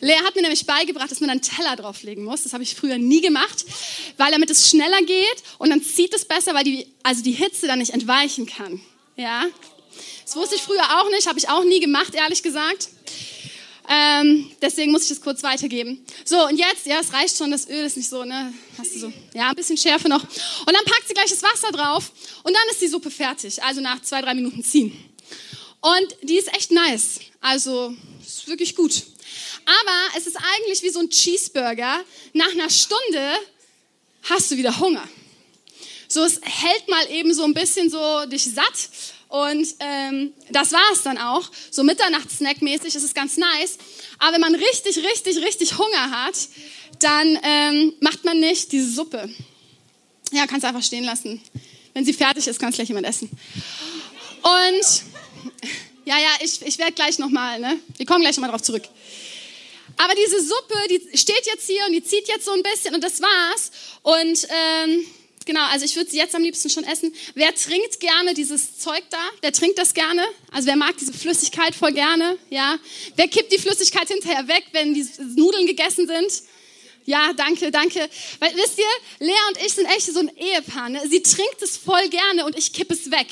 Lea 0.00 0.18
hat 0.24 0.36
mir 0.36 0.42
nämlich 0.42 0.64
beigebracht, 0.66 1.10
dass 1.10 1.20
man 1.20 1.30
einen 1.30 1.42
Teller 1.42 1.74
drauflegen 1.74 2.22
muss. 2.22 2.44
Das 2.44 2.52
habe 2.52 2.62
ich 2.62 2.76
früher 2.76 2.98
nie 2.98 3.20
gemacht, 3.20 3.64
weil 4.18 4.30
damit 4.30 4.50
es 4.50 4.68
schneller 4.68 5.00
geht 5.00 5.42
und 5.58 5.70
dann 5.70 5.82
zieht 5.82 6.14
es 6.14 6.24
besser, 6.24 6.54
weil 6.54 6.64
die, 6.64 6.86
also 7.02 7.22
die 7.22 7.32
Hitze 7.32 7.66
dann 7.66 7.80
nicht 7.80 7.94
entweichen 7.94 8.46
kann. 8.46 8.80
Ja? 9.16 9.46
Das 10.24 10.36
wusste 10.36 10.54
ich 10.54 10.62
früher 10.62 11.00
auch 11.00 11.10
nicht, 11.10 11.26
habe 11.26 11.38
ich 11.38 11.48
auch 11.48 11.64
nie 11.64 11.80
gemacht, 11.80 12.14
ehrlich 12.14 12.42
gesagt. 12.42 12.90
Ähm, 13.88 14.50
deswegen 14.60 14.92
muss 14.92 15.02
ich 15.02 15.08
das 15.08 15.20
kurz 15.20 15.42
weitergeben. 15.42 16.04
So, 16.24 16.46
und 16.46 16.56
jetzt, 16.56 16.86
ja, 16.86 17.00
es 17.00 17.12
reicht 17.12 17.36
schon, 17.36 17.50
das 17.50 17.68
Öl 17.68 17.84
ist 17.84 17.96
nicht 17.96 18.08
so, 18.08 18.24
ne? 18.24 18.54
Hast 18.78 18.94
du 18.94 18.98
so, 19.00 19.12
ja, 19.34 19.48
ein 19.48 19.56
bisschen 19.56 19.76
Schärfe 19.76 20.08
noch. 20.08 20.22
Und 20.22 20.72
dann 20.72 20.84
packt 20.84 21.08
sie 21.08 21.14
gleich 21.14 21.30
das 21.30 21.42
Wasser 21.42 21.72
drauf 21.72 22.12
und 22.44 22.54
dann 22.54 22.62
ist 22.70 22.80
die 22.80 22.88
Suppe 22.88 23.10
fertig. 23.10 23.62
Also 23.62 23.80
nach 23.80 24.00
zwei, 24.02 24.22
drei 24.22 24.34
Minuten 24.34 24.62
ziehen. 24.62 24.96
Und 25.80 26.16
die 26.22 26.36
ist 26.36 26.54
echt 26.54 26.70
nice. 26.70 27.18
Also, 27.40 27.94
ist 28.24 28.46
wirklich 28.46 28.76
gut. 28.76 29.02
Aber 29.66 30.18
es 30.18 30.26
ist 30.26 30.36
eigentlich 30.36 30.82
wie 30.82 30.90
so 30.90 31.00
ein 31.00 31.10
Cheeseburger. 31.10 32.04
Nach 32.32 32.52
einer 32.52 32.70
Stunde 32.70 33.34
hast 34.22 34.50
du 34.50 34.56
wieder 34.56 34.78
Hunger. 34.78 35.06
So, 36.08 36.22
es 36.24 36.40
hält 36.42 36.88
mal 36.88 37.10
eben 37.10 37.32
so 37.34 37.42
ein 37.44 37.54
bisschen 37.54 37.90
so 37.90 38.26
dich 38.26 38.44
satt. 38.44 38.90
Und 39.32 39.66
ähm, 39.80 40.34
das 40.50 40.72
war 40.72 40.92
es 40.92 41.04
dann 41.04 41.16
auch. 41.16 41.50
So 41.70 41.82
Mitternachtssnack-mäßig 41.84 42.94
ist 42.94 43.02
es 43.02 43.14
ganz 43.14 43.38
nice. 43.38 43.78
Aber 44.18 44.34
wenn 44.34 44.42
man 44.42 44.54
richtig, 44.54 44.98
richtig, 44.98 45.38
richtig 45.38 45.78
Hunger 45.78 46.10
hat, 46.10 46.34
dann 46.98 47.38
ähm, 47.42 47.94
macht 48.00 48.26
man 48.26 48.38
nicht 48.40 48.72
diese 48.72 48.92
Suppe. 48.92 49.30
Ja, 50.32 50.46
kannst 50.46 50.66
einfach 50.66 50.82
stehen 50.82 51.04
lassen. 51.04 51.40
Wenn 51.94 52.04
sie 52.04 52.12
fertig 52.12 52.46
ist, 52.46 52.60
kann 52.60 52.68
es 52.68 52.74
gleich 52.74 52.88
jemand 52.88 53.06
essen. 53.06 53.30
Und 54.42 55.02
ja, 56.04 56.18
ja, 56.18 56.28
ich, 56.42 56.60
ich 56.60 56.76
werde 56.76 56.92
gleich 56.92 57.18
nochmal, 57.18 57.58
ne? 57.58 57.78
Wir 57.96 58.04
kommen 58.04 58.20
gleich 58.20 58.36
nochmal 58.36 58.50
drauf 58.50 58.62
zurück. 58.62 58.84
Aber 59.96 60.12
diese 60.14 60.42
Suppe, 60.46 60.74
die 60.90 61.16
steht 61.16 61.46
jetzt 61.46 61.66
hier 61.66 61.86
und 61.86 61.92
die 61.92 62.04
zieht 62.04 62.28
jetzt 62.28 62.44
so 62.44 62.52
ein 62.52 62.62
bisschen 62.62 62.94
und 62.94 63.02
das 63.02 63.22
war's. 63.22 63.70
Und 64.02 64.46
ähm, 64.50 65.06
genau, 65.44 65.64
also 65.70 65.84
ich 65.84 65.96
würde 65.96 66.10
sie 66.10 66.18
jetzt 66.18 66.34
am 66.34 66.42
liebsten 66.42 66.70
schon 66.70 66.84
essen. 66.84 67.14
Wer 67.34 67.54
trinkt 67.54 68.00
gerne 68.00 68.34
dieses 68.34 68.78
Zeug 68.78 69.02
da? 69.10 69.18
Wer 69.40 69.52
trinkt 69.52 69.78
das 69.78 69.94
gerne? 69.94 70.22
Also 70.50 70.68
wer 70.68 70.76
mag 70.76 70.96
diese 70.98 71.12
Flüssigkeit 71.12 71.74
voll 71.74 71.92
gerne? 71.92 72.38
Ja. 72.50 72.78
Wer 73.16 73.28
kippt 73.28 73.52
die 73.52 73.58
Flüssigkeit 73.58 74.08
hinterher 74.08 74.48
weg, 74.48 74.64
wenn 74.72 74.94
die 74.94 75.06
Nudeln 75.36 75.66
gegessen 75.66 76.06
sind? 76.06 76.42
Ja, 77.04 77.32
danke, 77.32 77.70
danke. 77.70 78.08
Weil 78.38 78.54
wisst 78.54 78.78
ihr, 78.78 79.26
Lea 79.26 79.32
und 79.48 79.58
ich 79.64 79.72
sind 79.72 79.86
echt 79.86 80.06
so 80.06 80.20
ein 80.20 80.30
Ehepaar. 80.36 80.88
Ne? 80.88 81.00
Sie 81.08 81.20
trinkt 81.22 81.60
es 81.60 81.76
voll 81.76 82.08
gerne 82.08 82.44
und 82.44 82.56
ich 82.56 82.72
kipp 82.72 82.90
es 82.92 83.10
weg. 83.10 83.26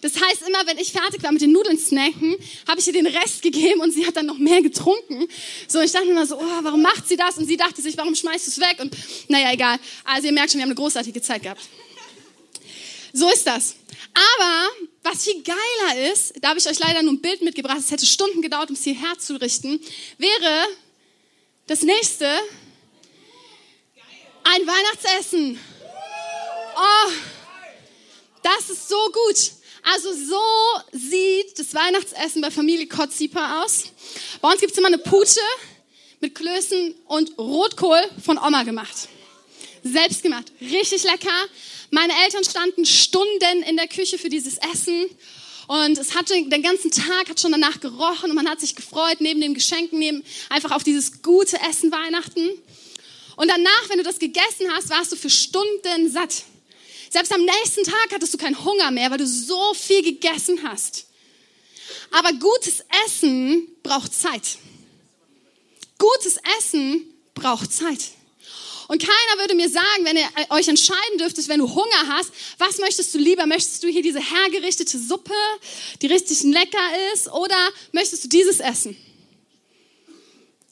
Das 0.00 0.20
heißt, 0.20 0.42
immer 0.46 0.66
wenn 0.66 0.78
ich 0.78 0.92
fertig 0.92 1.22
war 1.22 1.32
mit 1.32 1.42
den 1.42 1.52
Nudeln 1.52 1.78
snacken, 1.78 2.36
habe 2.68 2.80
ich 2.80 2.86
ihr 2.86 2.92
den 2.92 3.06
Rest 3.06 3.42
gegeben 3.42 3.80
und 3.80 3.92
sie 3.92 4.06
hat 4.06 4.16
dann 4.16 4.26
noch 4.26 4.38
mehr 4.38 4.62
getrunken. 4.62 5.26
So, 5.68 5.80
ich 5.80 5.92
dachte 5.92 6.08
immer 6.08 6.26
so, 6.26 6.36
oh, 6.36 6.58
warum 6.62 6.82
macht 6.82 7.08
sie 7.08 7.16
das? 7.16 7.38
Und 7.38 7.46
sie 7.46 7.56
dachte 7.56 7.80
sich, 7.82 7.96
warum 7.96 8.14
schmeißt 8.14 8.46
du 8.46 8.50
es 8.50 8.60
weg? 8.60 8.78
Und 8.80 8.96
naja, 9.28 9.52
egal. 9.52 9.78
Also 10.04 10.26
ihr 10.26 10.32
merkt 10.32 10.50
schon, 10.50 10.58
wir 10.58 10.62
haben 10.62 10.70
eine 10.70 10.76
großartige 10.76 11.20
Zeit 11.22 11.42
gehabt. 11.42 11.62
So 13.12 13.30
ist 13.30 13.46
das. 13.46 13.76
Aber 14.38 14.68
was 15.02 15.24
viel 15.24 15.42
geiler 15.42 16.12
ist, 16.12 16.34
da 16.40 16.48
habe 16.50 16.58
ich 16.58 16.68
euch 16.68 16.78
leider 16.78 17.02
nur 17.02 17.12
ein 17.12 17.20
Bild 17.20 17.42
mitgebracht, 17.42 17.78
es 17.78 17.90
hätte 17.90 18.06
Stunden 18.06 18.42
gedauert, 18.42 18.70
um 18.70 18.76
es 18.76 18.84
hierher 18.84 19.18
zu 19.18 19.40
richten, 19.40 19.80
wäre 20.18 20.66
das 21.66 21.82
nächste 21.82 22.26
ein 24.44 24.66
Weihnachtsessen. 24.66 25.58
Oh, 26.76 27.12
das 28.42 28.70
ist 28.70 28.88
so 28.88 29.10
gut. 29.12 29.52
Also 29.84 30.12
so 30.12 30.40
sieht 30.92 31.58
das 31.58 31.74
Weihnachtsessen 31.74 32.40
bei 32.40 32.50
Familie 32.50 32.86
Kotzipa 32.86 33.62
aus. 33.62 33.84
Bei 34.40 34.50
uns 34.50 34.60
gibt 34.60 34.72
es 34.72 34.78
immer 34.78 34.88
eine 34.88 34.98
Pute 34.98 35.40
mit 36.20 36.34
Klößen 36.34 36.94
und 37.06 37.38
Rotkohl 37.38 38.00
von 38.24 38.38
Oma 38.38 38.62
gemacht. 38.62 39.08
Selbst 39.82 40.22
gemacht. 40.22 40.50
Richtig 40.60 41.02
lecker. 41.04 41.28
Meine 41.90 42.14
Eltern 42.24 42.44
standen 42.44 42.86
Stunden 42.86 43.62
in 43.68 43.76
der 43.76 43.86
Küche 43.86 44.16
für 44.16 44.30
dieses 44.30 44.56
Essen. 44.56 45.04
Und 45.66 45.98
es 45.98 46.14
hatte 46.14 46.34
den 46.34 46.62
ganzen 46.62 46.90
Tag 46.90 47.28
hat 47.28 47.40
schon 47.40 47.52
danach 47.52 47.78
gerochen 47.80 48.30
und 48.30 48.36
man 48.36 48.48
hat 48.48 48.60
sich 48.60 48.74
gefreut 48.74 49.20
neben 49.20 49.40
den 49.40 49.54
Geschenken, 49.54 49.98
neben 49.98 50.24
einfach 50.48 50.70
auf 50.72 50.82
dieses 50.82 51.22
gute 51.22 51.58
Essen 51.60 51.92
Weihnachten. 51.92 52.50
Und 53.36 53.48
danach, 53.48 53.88
wenn 53.88 53.98
du 53.98 54.04
das 54.04 54.18
gegessen 54.18 54.66
hast, 54.72 54.88
warst 54.90 55.12
du 55.12 55.16
für 55.16 55.30
Stunden 55.30 56.10
satt. 56.10 56.44
Selbst 57.14 57.32
am 57.32 57.44
nächsten 57.44 57.84
Tag 57.84 58.08
hattest 58.10 58.34
du 58.34 58.38
keinen 58.38 58.64
Hunger 58.64 58.90
mehr, 58.90 59.08
weil 59.08 59.18
du 59.18 59.26
so 59.28 59.72
viel 59.72 60.02
gegessen 60.02 60.64
hast. 60.64 61.06
Aber 62.10 62.32
gutes 62.32 62.84
Essen 63.06 63.68
braucht 63.84 64.12
Zeit. 64.12 64.58
Gutes 65.96 66.38
Essen 66.58 67.06
braucht 67.34 67.72
Zeit. 67.72 68.00
Und 68.88 69.00
keiner 69.00 69.40
würde 69.40 69.54
mir 69.54 69.68
sagen, 69.68 70.02
wenn 70.02 70.16
ihr 70.16 70.28
euch 70.50 70.66
entscheiden 70.66 71.18
dürftet, 71.18 71.46
wenn 71.46 71.60
du 71.60 71.72
Hunger 71.72 72.08
hast, 72.08 72.32
was 72.58 72.78
möchtest 72.78 73.14
du 73.14 73.18
lieber? 73.18 73.46
Möchtest 73.46 73.84
du 73.84 73.86
hier 73.86 74.02
diese 74.02 74.18
hergerichtete 74.18 74.98
Suppe, 74.98 75.34
die 76.02 76.08
richtig 76.08 76.42
lecker 76.42 77.12
ist, 77.12 77.28
oder 77.28 77.68
möchtest 77.92 78.24
du 78.24 78.28
dieses 78.28 78.58
Essen? 78.58 78.96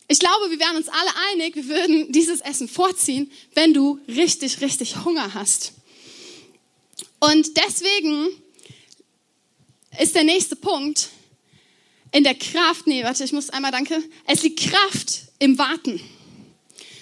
Ich 0.09 0.19
glaube, 0.19 0.51
wir 0.51 0.59
wären 0.59 0.75
uns 0.75 0.89
alle 0.89 1.11
einig, 1.31 1.55
wir 1.55 1.69
würden 1.69 2.11
dieses 2.11 2.41
Essen 2.41 2.69
vorziehen, 2.69 3.31
wenn 3.55 3.73
du 3.73 4.01
richtig, 4.09 4.61
richtig 4.61 5.05
Hunger 5.05 5.35
hast. 5.35 5.75
Und 7.23 7.57
deswegen 7.57 8.31
ist 10.01 10.17
der 10.17 10.25
nächste 10.25 10.57
Punkt 10.57 11.09
in 12.11 12.25
der 12.25 12.35
Kraft, 12.35 12.89
nee, 12.89 13.05
warte, 13.05 13.23
ich 13.23 13.31
muss 13.31 13.49
einmal, 13.49 13.71
danke. 13.71 14.03
Es 14.27 14.43
liegt 14.43 14.59
Kraft 14.59 15.23
im 15.39 15.57
Warten. 15.57 16.01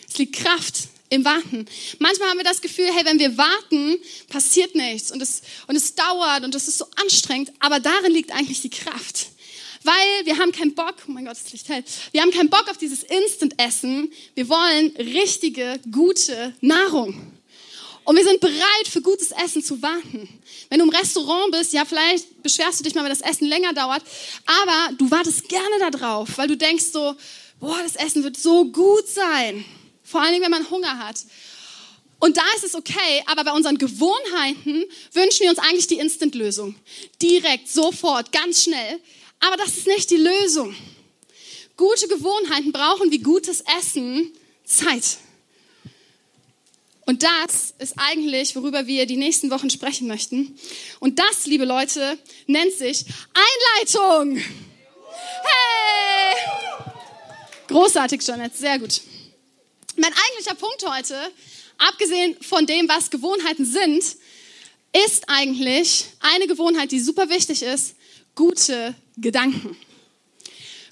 Es 0.07 0.19
liegt 0.19 0.37
Kraft 0.37 0.89
im 1.09 1.25
Warten. 1.25 1.65
Manchmal 2.00 2.29
haben 2.29 2.37
wir 2.37 2.45
das 2.45 2.61
Gefühl, 2.61 2.91
hey, 2.95 3.07
wenn 3.07 3.19
wir 3.19 3.39
warten, 3.39 3.97
passiert 4.29 4.75
nichts 4.75 5.11
und 5.11 5.23
es, 5.23 5.41
und 5.69 5.75
es 5.75 5.95
dauert 5.95 6.45
und 6.45 6.55
es 6.55 6.69
ist 6.69 6.77
so 6.77 6.87
anstrengend, 6.97 7.50
aber 7.59 7.81
darin 7.81 8.12
liegt 8.12 8.31
eigentlich 8.33 8.61
die 8.61 8.69
Kraft. 8.69 9.29
Weil 9.85 10.27
wir 10.27 10.37
haben 10.37 10.53
keinen 10.53 10.75
Bock, 10.75 10.97
oh 11.09 11.12
mein 11.12 11.25
Gott, 11.25 11.39
das 11.43 11.50
Licht 11.50 11.71
hält, 11.71 11.87
wir 12.12 12.21
haben 12.21 12.31
keinen 12.31 12.50
Bock 12.50 12.69
auf 12.69 12.77
dieses 12.77 13.05
Instant-Essen, 13.05 14.12
wir 14.35 14.50
wollen 14.50 14.95
richtige, 14.99 15.81
gute 15.91 16.55
Nahrung. 16.61 17.39
Und 18.11 18.17
wir 18.17 18.25
sind 18.25 18.40
bereit, 18.40 18.88
für 18.88 19.02
gutes 19.02 19.31
Essen 19.31 19.62
zu 19.62 19.81
warten. 19.83 20.29
Wenn 20.69 20.81
du 20.81 20.85
im 20.85 20.90
Restaurant 20.90 21.52
bist, 21.52 21.73
ja, 21.73 21.85
vielleicht 21.85 22.43
beschwerst 22.43 22.81
du 22.81 22.83
dich 22.83 22.97
mal, 22.97 23.05
wenn 23.05 23.11
das 23.11 23.21
Essen 23.21 23.47
länger 23.47 23.73
dauert, 23.73 24.02
aber 24.47 24.97
du 24.99 25.09
wartest 25.12 25.49
gerne 25.49 25.93
darauf, 25.93 26.37
weil 26.37 26.49
du 26.49 26.57
denkst 26.57 26.87
so, 26.93 27.14
boah, 27.61 27.79
das 27.85 27.95
Essen 27.95 28.25
wird 28.25 28.37
so 28.37 28.64
gut 28.64 29.07
sein. 29.07 29.64
Vor 30.02 30.21
allen 30.21 30.33
Dingen, 30.33 30.43
wenn 30.43 30.50
man 30.50 30.69
Hunger 30.71 30.99
hat. 30.99 31.19
Und 32.19 32.37
da 32.37 32.43
ist 32.57 32.64
es 32.64 32.75
okay, 32.75 33.23
aber 33.26 33.45
bei 33.45 33.52
unseren 33.52 33.79
Gewohnheiten 33.79 34.87
wünschen 35.12 35.43
wir 35.43 35.50
uns 35.50 35.61
eigentlich 35.61 35.87
die 35.87 35.99
Instant-Lösung. 36.00 36.75
Direkt, 37.23 37.69
sofort, 37.69 38.33
ganz 38.33 38.64
schnell. 38.64 38.99
Aber 39.38 39.57
das 39.57 39.69
ist 39.69 39.87
nicht 39.87 40.11
die 40.11 40.17
Lösung. 40.17 40.75
Gute 41.76 42.09
Gewohnheiten 42.09 42.73
brauchen 42.73 43.12
wie 43.12 43.21
gutes 43.21 43.62
Essen 43.79 44.33
Zeit. 44.64 45.19
Und 47.11 47.25
das 47.25 47.75
ist 47.81 47.95
eigentlich, 47.97 48.55
worüber 48.55 48.87
wir 48.87 49.05
die 49.05 49.17
nächsten 49.17 49.50
Wochen 49.50 49.69
sprechen 49.69 50.07
möchten. 50.07 50.57
Und 51.00 51.19
das, 51.19 51.45
liebe 51.45 51.64
Leute, 51.64 52.17
nennt 52.47 52.73
sich 52.73 53.05
Einleitung. 53.35 54.37
Hey! 54.37 56.37
Großartig, 57.67 58.23
Janet, 58.23 58.57
sehr 58.57 58.79
gut. 58.79 59.00
Mein 59.97 60.12
eigentlicher 60.12 60.55
Punkt 60.55 60.88
heute, 60.88 61.17
abgesehen 61.79 62.37
von 62.43 62.64
dem, 62.64 62.88
was 62.88 63.11
Gewohnheiten 63.11 63.64
sind, 63.64 64.05
ist 65.05 65.25
eigentlich 65.26 66.05
eine 66.21 66.47
Gewohnheit, 66.47 66.93
die 66.93 67.00
super 67.00 67.29
wichtig 67.29 67.64
ist, 67.64 67.97
gute 68.37 68.95
Gedanken. 69.17 69.76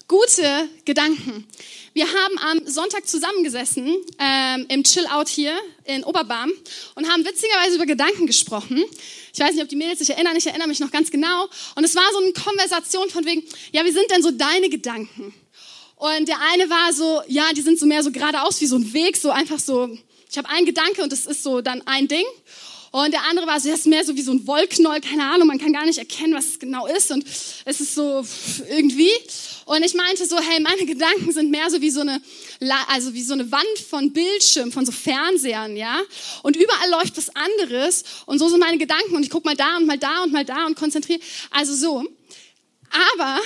Gute 0.09 0.67
Gedanken. 0.85 1.45
Wir 1.93 2.07
haben 2.07 2.39
am 2.39 2.67
Sonntag 2.67 3.07
zusammengesessen 3.07 3.95
ähm, 4.17 4.65
im 4.67 4.83
Chill-Out 4.83 5.29
hier 5.29 5.53
in 5.85 6.03
Oberbarm 6.03 6.51
und 6.95 7.07
haben 7.07 7.23
witzigerweise 7.23 7.75
über 7.75 7.85
Gedanken 7.85 8.25
gesprochen. 8.25 8.83
Ich 9.31 9.39
weiß 9.39 9.53
nicht, 9.53 9.61
ob 9.61 9.69
die 9.69 9.75
Mädels 9.75 9.99
sich 9.99 10.09
erinnern, 10.09 10.35
ich 10.35 10.47
erinnere 10.47 10.67
mich 10.67 10.79
noch 10.79 10.89
ganz 10.89 11.11
genau. 11.11 11.47
Und 11.75 11.83
es 11.83 11.95
war 11.95 12.11
so 12.11 12.23
eine 12.23 12.33
Konversation 12.33 13.07
von 13.11 13.23
wegen, 13.23 13.43
ja, 13.71 13.85
wie 13.85 13.91
sind 13.91 14.09
denn 14.09 14.23
so 14.23 14.31
deine 14.31 14.69
Gedanken? 14.69 15.31
Und 15.97 16.27
der 16.27 16.39
eine 16.51 16.67
war 16.71 16.91
so, 16.91 17.21
ja, 17.27 17.53
die 17.55 17.61
sind 17.61 17.77
so 17.77 17.85
mehr 17.85 18.01
so 18.01 18.11
geradeaus 18.11 18.59
wie 18.61 18.65
so 18.65 18.77
ein 18.77 18.91
Weg, 18.91 19.15
so 19.15 19.29
einfach 19.29 19.59
so, 19.59 19.95
ich 20.27 20.39
habe 20.39 20.49
einen 20.49 20.65
Gedanke 20.65 21.03
und 21.03 21.11
das 21.11 21.27
ist 21.27 21.43
so 21.43 21.61
dann 21.61 21.85
ein 21.85 22.07
Ding. 22.07 22.25
Und 22.91 23.11
der 23.11 23.23
andere 23.29 23.45
war 23.45 23.59
so, 23.59 23.69
das 23.69 23.81
ist 23.81 23.85
mehr 23.85 24.03
so 24.03 24.15
wie 24.15 24.21
so 24.23 24.31
ein 24.31 24.47
Wollknoll, 24.47 24.99
keine 25.01 25.23
Ahnung, 25.25 25.47
man 25.47 25.59
kann 25.59 25.73
gar 25.73 25.85
nicht 25.85 25.99
erkennen, 25.99 26.33
was 26.33 26.45
es 26.45 26.59
genau 26.59 26.87
ist. 26.87 27.11
Und 27.11 27.23
es 27.65 27.81
ist 27.81 27.93
so 27.93 28.25
irgendwie. 28.69 29.11
Und 29.69 29.85
ich 29.85 29.93
meinte 29.93 30.25
so, 30.25 30.35
hey, 30.39 30.59
meine 30.59 30.83
Gedanken 30.83 31.31
sind 31.31 31.51
mehr 31.51 31.69
so 31.69 31.79
wie 31.79 31.91
so 31.91 32.01
eine, 32.01 32.19
also 32.87 33.13
wie 33.13 33.21
so 33.21 33.33
eine 33.33 33.51
Wand 33.51 33.77
von 33.87 34.11
Bildschirm, 34.11 34.71
von 34.71 34.83
so 34.83 34.91
Fernsehern, 34.91 35.77
ja. 35.77 36.01
Und 36.41 36.55
überall 36.55 36.89
läuft 36.89 37.15
was 37.17 37.29
anderes. 37.35 38.03
Und 38.25 38.39
so 38.39 38.49
sind 38.49 38.61
meine 38.61 38.79
Gedanken. 38.79 39.15
Und 39.15 39.21
ich 39.21 39.29
gucke 39.29 39.47
mal 39.47 39.55
da 39.55 39.77
und 39.77 39.85
mal 39.85 39.99
da 39.99 40.23
und 40.23 40.31
mal 40.31 40.43
da 40.43 40.65
und 40.65 40.75
konzentriere. 40.75 41.19
Also 41.51 41.75
so. 41.75 42.03
Aber 43.13 43.39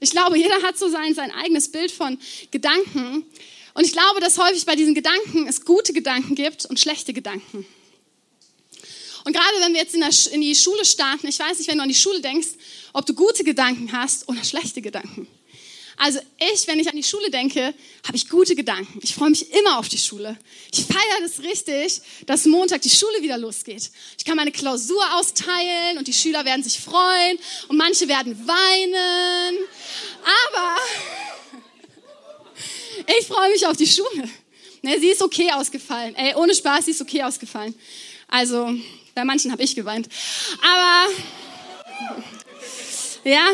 ich 0.00 0.10
glaube, 0.10 0.36
jeder 0.36 0.60
hat 0.60 0.76
so 0.76 0.90
sein, 0.90 1.14
sein 1.14 1.30
eigenes 1.30 1.72
Bild 1.72 1.92
von 1.92 2.18
Gedanken. 2.50 3.24
Und 3.72 3.86
ich 3.86 3.92
glaube, 3.92 4.20
dass 4.20 4.36
häufig 4.36 4.66
bei 4.66 4.76
diesen 4.76 4.94
Gedanken 4.94 5.48
es 5.48 5.64
gute 5.64 5.94
Gedanken 5.94 6.34
gibt 6.34 6.66
und 6.66 6.78
schlechte 6.78 7.14
Gedanken. 7.14 7.64
Und 9.24 9.32
gerade 9.32 9.60
wenn 9.60 9.72
wir 9.72 9.80
jetzt 9.80 9.94
in, 9.94 10.00
der, 10.00 10.10
in 10.32 10.40
die 10.40 10.54
Schule 10.54 10.84
starten, 10.84 11.26
ich 11.26 11.38
weiß 11.38 11.58
nicht, 11.58 11.68
wenn 11.68 11.78
du 11.78 11.82
an 11.82 11.88
die 11.88 11.94
Schule 11.94 12.20
denkst, 12.20 12.48
ob 12.92 13.06
du 13.06 13.14
gute 13.14 13.44
Gedanken 13.44 13.92
hast 13.92 14.28
oder 14.28 14.42
schlechte 14.44 14.82
Gedanken. 14.82 15.26
Also 16.02 16.18
ich, 16.54 16.66
wenn 16.66 16.80
ich 16.80 16.88
an 16.88 16.96
die 16.96 17.02
Schule 17.02 17.30
denke, 17.30 17.74
habe 18.06 18.16
ich 18.16 18.26
gute 18.30 18.56
Gedanken. 18.56 19.00
Ich 19.02 19.14
freue 19.14 19.28
mich 19.28 19.52
immer 19.52 19.78
auf 19.78 19.86
die 19.90 19.98
Schule. 19.98 20.34
Ich 20.72 20.86
feiere 20.86 21.20
das 21.20 21.40
richtig, 21.40 22.00
dass 22.24 22.46
Montag 22.46 22.80
die 22.80 22.88
Schule 22.88 23.20
wieder 23.20 23.36
losgeht. 23.36 23.90
Ich 24.16 24.24
kann 24.24 24.36
meine 24.36 24.50
Klausur 24.50 25.04
austeilen 25.16 25.98
und 25.98 26.08
die 26.08 26.14
Schüler 26.14 26.46
werden 26.46 26.62
sich 26.62 26.80
freuen 26.80 27.38
und 27.68 27.76
manche 27.76 28.08
werden 28.08 28.34
weinen. 28.46 29.58
Aber 30.24 30.76
ich 33.18 33.26
freue 33.26 33.50
mich 33.50 33.66
auf 33.66 33.76
die 33.76 33.86
Schule. 33.86 34.26
Ne, 34.80 34.98
sie 34.98 35.08
ist 35.08 35.20
okay 35.20 35.50
ausgefallen. 35.52 36.14
Ey, 36.14 36.34
ohne 36.34 36.54
Spaß, 36.54 36.86
sie 36.86 36.92
ist 36.92 37.02
okay 37.02 37.22
ausgefallen. 37.22 37.74
Also 38.26 38.74
bei 39.20 39.24
manchen 39.24 39.52
habe 39.52 39.62
ich 39.62 39.74
geweint. 39.74 40.08
Aber 40.62 41.12
ja, 43.24 43.52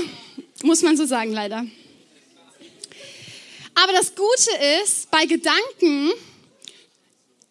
muss 0.63 0.83
man 0.83 0.97
so 0.97 1.07
sagen, 1.07 1.33
leider. 1.33 1.67
Aber 3.75 3.93
das 3.93 4.15
Gute 4.15 4.51
ist 4.83 5.11
bei 5.11 5.27
Gedanken, 5.27 6.13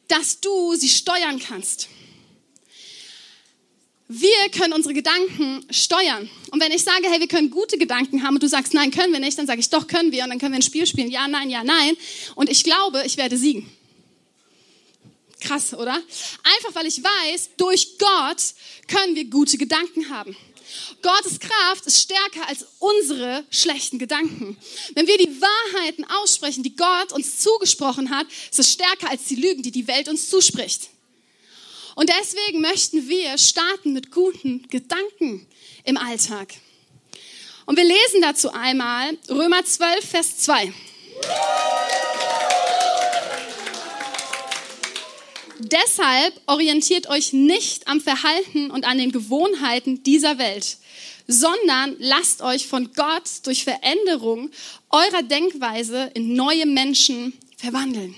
dass 0.08 0.40
du 0.40 0.76
sie 0.76 0.90
steuern 0.90 1.40
kannst. 1.40 1.90
Wir 4.08 4.50
können 4.52 4.74
unsere 4.74 4.94
Gedanken 4.94 5.66
steuern. 5.72 6.30
Und 6.52 6.62
wenn 6.62 6.72
ich 6.72 6.84
sage, 6.84 7.10
hey, 7.10 7.20
wir 7.20 7.28
können 7.28 7.50
gute 7.50 7.78
Gedanken 7.78 8.24
haben 8.24 8.36
und 8.36 8.44
du 8.44 8.48
sagst, 8.48 8.74
nein, 8.74 8.92
können 8.92 9.12
wir 9.12 9.20
nicht, 9.20 9.38
dann 9.38 9.48
sage 9.48 9.60
ich, 9.60 9.70
doch, 9.70 9.88
können 9.88 10.12
wir. 10.12 10.24
Und 10.24 10.30
dann 10.30 10.40
können 10.40 10.54
wir 10.54 10.60
ein 10.60 10.62
Spiel 10.62 10.86
spielen. 10.86 11.10
Ja, 11.10 11.28
nein, 11.28 11.50
ja, 11.50 11.64
nein. 11.64 11.98
Und 12.36 12.50
ich 12.50 12.64
glaube, 12.64 13.04
ich 13.06 13.18
werde 13.18 13.38
siegen. 13.38 13.70
Krass, 15.46 15.74
oder? 15.74 15.94
Einfach 15.94 16.74
weil 16.74 16.88
ich 16.88 17.02
weiß, 17.04 17.52
durch 17.58 17.98
Gott 18.00 18.42
können 18.88 19.16
wir 19.16 19.26
gute 19.26 19.58
Gedanken 19.58 20.10
haben. 20.10 20.36
Gottes 21.02 21.40
Kraft 21.40 21.86
ist 21.86 22.02
stärker 22.02 22.48
als 22.48 22.66
unsere 22.80 23.46
schlechten 23.52 24.00
Gedanken. 24.00 24.58
Wenn 24.96 25.06
wir 25.06 25.18
die 25.18 25.40
Wahrheiten 25.40 26.04
aussprechen, 26.22 26.64
die 26.64 26.76
Gott 26.76 27.14
uns 27.14 27.40
zugesprochen 27.40 28.10
hat, 28.10 28.26
ist 28.50 28.60
es 28.60 28.72
stärker 28.72 29.10
als 29.10 29.26
die 29.26 29.36
Lügen, 29.36 29.62
die 29.62 29.72
die 29.72 29.88
Welt 29.88 30.10
uns 30.10 30.30
zuspricht. 30.30 30.90
Und 31.94 32.10
deswegen 32.10 32.62
möchten 32.62 33.08
wir 33.08 33.38
starten 33.38 33.94
mit 33.94 34.12
guten 34.12 34.68
Gedanken 34.70 35.48
im 35.84 35.98
Alltag. 35.98 36.54
Und 37.68 37.78
wir 37.78 37.86
lesen 37.86 38.22
dazu 38.22 38.52
einmal 38.52 39.18
Römer 39.30 39.64
12, 39.64 40.10
Vers 40.10 40.38
2. 40.40 40.74
Deshalb 45.60 46.34
orientiert 46.48 47.08
euch 47.08 47.32
nicht 47.32 47.88
am 47.88 48.02
Verhalten 48.02 48.72
und 48.72 48.86
an 48.86 48.98
den 48.98 49.12
Gewohnheiten 49.12 50.04
dieser 50.04 50.38
Welt, 50.38 50.78
sondern 51.28 51.96
lasst 52.00 52.42
euch 52.42 52.68
von 52.68 52.92
Gott 52.94 53.24
durch 53.44 53.64
Veränderung 53.64 54.52
eurer 54.90 55.24
Denkweise 55.24 56.12
in 56.14 56.36
neue 56.36 56.66
Menschen 56.66 57.34
verwandeln. 57.58 58.16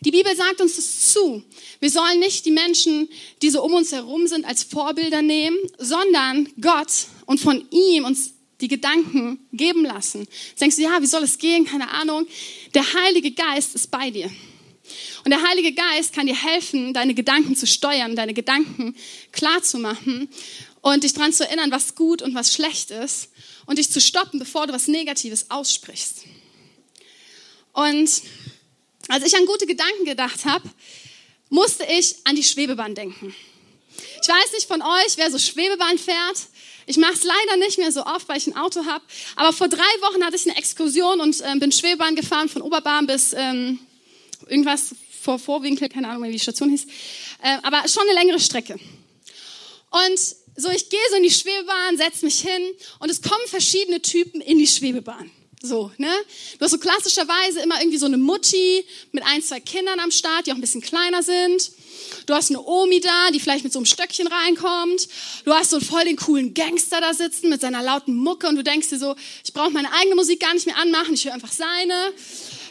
Die 0.00 0.10
Bibel 0.10 0.36
sagt 0.36 0.60
uns 0.60 0.76
das 0.76 1.12
zu. 1.12 1.42
Wir 1.80 1.90
sollen 1.90 2.20
nicht 2.20 2.44
die 2.44 2.50
Menschen, 2.50 3.08
die 3.40 3.50
so 3.50 3.62
um 3.64 3.72
uns 3.72 3.92
herum 3.92 4.26
sind, 4.26 4.44
als 4.44 4.62
Vorbilder 4.62 5.22
nehmen, 5.22 5.56
sondern 5.78 6.48
Gott 6.60 7.06
und 7.24 7.40
von 7.40 7.66
ihm 7.70 8.04
uns 8.04 8.34
die 8.60 8.68
Gedanken 8.68 9.46
geben 9.52 9.84
lassen. 9.84 10.28
Jetzt 10.50 10.60
denkst 10.60 10.76
du, 10.76 10.82
ja, 10.82 11.00
wie 11.00 11.06
soll 11.06 11.22
es 11.22 11.38
gehen? 11.38 11.64
Keine 11.64 11.90
Ahnung. 11.90 12.26
Der 12.74 12.84
Heilige 12.94 13.32
Geist 13.32 13.74
ist 13.74 13.90
bei 13.90 14.10
dir. 14.10 14.30
Und 15.26 15.32
der 15.32 15.42
Heilige 15.42 15.72
Geist 15.72 16.12
kann 16.12 16.28
dir 16.28 16.40
helfen, 16.40 16.94
deine 16.94 17.12
Gedanken 17.12 17.56
zu 17.56 17.66
steuern, 17.66 18.14
deine 18.14 18.32
Gedanken 18.32 18.94
klar 19.32 19.60
zu 19.60 19.76
machen 19.76 20.28
und 20.82 21.02
dich 21.02 21.14
daran 21.14 21.32
zu 21.32 21.44
erinnern, 21.44 21.72
was 21.72 21.96
gut 21.96 22.22
und 22.22 22.36
was 22.36 22.54
schlecht 22.54 22.92
ist 22.92 23.30
und 23.66 23.78
dich 23.78 23.90
zu 23.90 24.00
stoppen, 24.00 24.38
bevor 24.38 24.68
du 24.68 24.72
was 24.72 24.86
Negatives 24.86 25.50
aussprichst. 25.50 26.22
Und 27.72 28.22
als 29.08 29.26
ich 29.26 29.36
an 29.36 29.46
gute 29.46 29.66
Gedanken 29.66 30.04
gedacht 30.04 30.44
habe, 30.44 30.70
musste 31.48 31.84
ich 31.90 32.14
an 32.22 32.36
die 32.36 32.44
Schwebebahn 32.44 32.94
denken. 32.94 33.34
Ich 34.22 34.28
weiß 34.28 34.52
nicht 34.52 34.68
von 34.68 34.80
euch, 34.80 35.16
wer 35.16 35.32
so 35.32 35.40
Schwebebahn 35.40 35.98
fährt. 35.98 36.38
Ich 36.86 36.98
mache 36.98 37.14
es 37.14 37.24
leider 37.24 37.56
nicht 37.56 37.78
mehr 37.78 37.90
so 37.90 38.06
oft, 38.06 38.28
weil 38.28 38.38
ich 38.38 38.46
ein 38.46 38.56
Auto 38.56 38.86
habe. 38.86 39.04
Aber 39.34 39.52
vor 39.52 39.66
drei 39.66 39.80
Wochen 40.02 40.24
hatte 40.24 40.36
ich 40.36 40.48
eine 40.48 40.56
Exkursion 40.56 41.20
und 41.20 41.40
äh, 41.40 41.58
bin 41.58 41.72
Schwebebahn 41.72 42.14
gefahren 42.14 42.48
von 42.48 42.62
Oberbahn 42.62 43.08
bis 43.08 43.32
ähm, 43.32 43.80
irgendwas 44.46 44.94
vor 45.26 45.38
Vorwinkel, 45.40 45.88
keine 45.88 46.08
Ahnung 46.08 46.22
mehr, 46.22 46.30
wie 46.30 46.34
die 46.34 46.40
Station 46.40 46.70
hieß. 46.70 46.86
Äh, 47.42 47.58
aber 47.64 47.88
schon 47.88 48.04
eine 48.04 48.14
längere 48.18 48.38
Strecke. 48.38 48.74
Und 49.90 50.18
so, 50.56 50.70
ich 50.70 50.88
gehe 50.88 51.00
so 51.10 51.16
in 51.16 51.24
die 51.24 51.30
Schwebebahn, 51.30 51.96
setze 51.96 52.24
mich 52.24 52.40
hin 52.40 52.62
und 53.00 53.10
es 53.10 53.20
kommen 53.20 53.46
verschiedene 53.48 54.00
Typen 54.00 54.40
in 54.40 54.58
die 54.58 54.68
Schwebebahn. 54.68 55.30
So, 55.62 55.90
ne? 55.96 56.12
Du 56.58 56.64
hast 56.64 56.70
so 56.70 56.78
klassischerweise 56.78 57.60
immer 57.60 57.80
irgendwie 57.80 57.98
so 57.98 58.06
eine 58.06 58.18
Mutti 58.18 58.84
mit 59.10 59.24
ein, 59.26 59.42
zwei 59.42 59.58
Kindern 59.58 59.98
am 59.98 60.12
Start, 60.12 60.46
die 60.46 60.52
auch 60.52 60.56
ein 60.56 60.60
bisschen 60.60 60.80
kleiner 60.80 61.22
sind. 61.24 61.72
Du 62.26 62.34
hast 62.34 62.50
eine 62.50 62.62
Omi 62.62 63.00
da, 63.00 63.30
die 63.32 63.40
vielleicht 63.40 63.64
mit 63.64 63.72
so 63.72 63.80
einem 63.80 63.86
Stöckchen 63.86 64.28
reinkommt. 64.28 65.08
Du 65.44 65.52
hast 65.52 65.70
so 65.70 65.80
voll 65.80 66.04
den 66.04 66.16
coolen 66.16 66.54
Gangster 66.54 67.00
da 67.00 67.14
sitzen 67.14 67.48
mit 67.48 67.60
seiner 67.60 67.82
lauten 67.82 68.14
Mucke 68.14 68.46
und 68.46 68.56
du 68.56 68.62
denkst 68.62 68.90
dir 68.90 68.98
so, 68.98 69.16
ich 69.44 69.52
brauche 69.52 69.70
meine 69.70 69.92
eigene 69.92 70.14
Musik 70.14 70.40
gar 70.40 70.54
nicht 70.54 70.66
mehr 70.66 70.76
anmachen, 70.76 71.14
ich 71.14 71.24
höre 71.24 71.34
einfach 71.34 71.52
seine. 71.52 72.12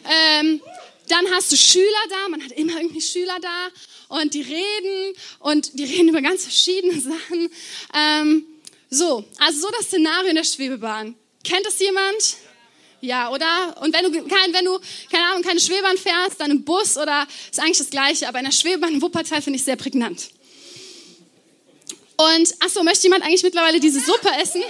Ähm, 0.07 0.62
dann 1.09 1.29
hast 1.31 1.51
du 1.51 1.57
Schüler 1.57 1.85
da, 2.09 2.29
man 2.29 2.43
hat 2.43 2.51
immer 2.51 2.77
irgendwie 2.77 3.01
Schüler 3.01 3.38
da 3.41 3.67
und 4.19 4.33
die 4.33 4.41
reden 4.41 5.15
und 5.39 5.77
die 5.77 5.83
reden 5.83 6.09
über 6.09 6.21
ganz 6.21 6.43
verschiedene 6.43 7.00
Sachen. 7.01 7.50
Ähm, 7.93 8.45
so, 8.89 9.25
also 9.39 9.62
so 9.62 9.67
das 9.77 9.88
Szenario 9.88 10.29
in 10.29 10.35
der 10.35 10.43
Schwebebahn. 10.43 11.15
Kennt 11.43 11.65
das 11.65 11.79
jemand? 11.79 12.38
Ja, 13.01 13.29
oder? 13.29 13.75
Und 13.81 13.93
wenn 13.93 14.12
du, 14.12 14.24
kein, 14.27 14.53
wenn 14.53 14.65
du, 14.65 14.79
keine 15.12 15.25
Ahnung, 15.27 15.43
keine 15.43 15.59
Schwebebahn 15.59 15.97
fährst, 15.97 16.39
dann 16.39 16.50
im 16.50 16.63
Bus 16.63 16.97
oder 16.97 17.27
ist 17.51 17.59
eigentlich 17.59 17.77
das 17.77 17.89
Gleiche, 17.89 18.27
aber 18.27 18.39
in 18.39 18.45
der 18.45 18.51
Schwebebahn 18.51 18.93
in 18.93 19.01
Wuppertal 19.01 19.41
finde 19.41 19.57
ich 19.57 19.63
sehr 19.63 19.75
prägnant. 19.75 20.29
Und, 22.17 22.55
achso, 22.62 22.81
möchte 22.83 23.03
jemand 23.03 23.24
eigentlich 23.24 23.43
mittlerweile 23.43 23.79
diese 23.79 24.00
Suppe 24.00 24.29
essen? 24.41 24.63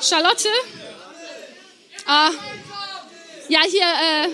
Charlotte? 0.00 0.48
Ah, 2.06 2.30
ja, 3.48 3.60
hier, 3.62 3.82
äh, 3.82 4.28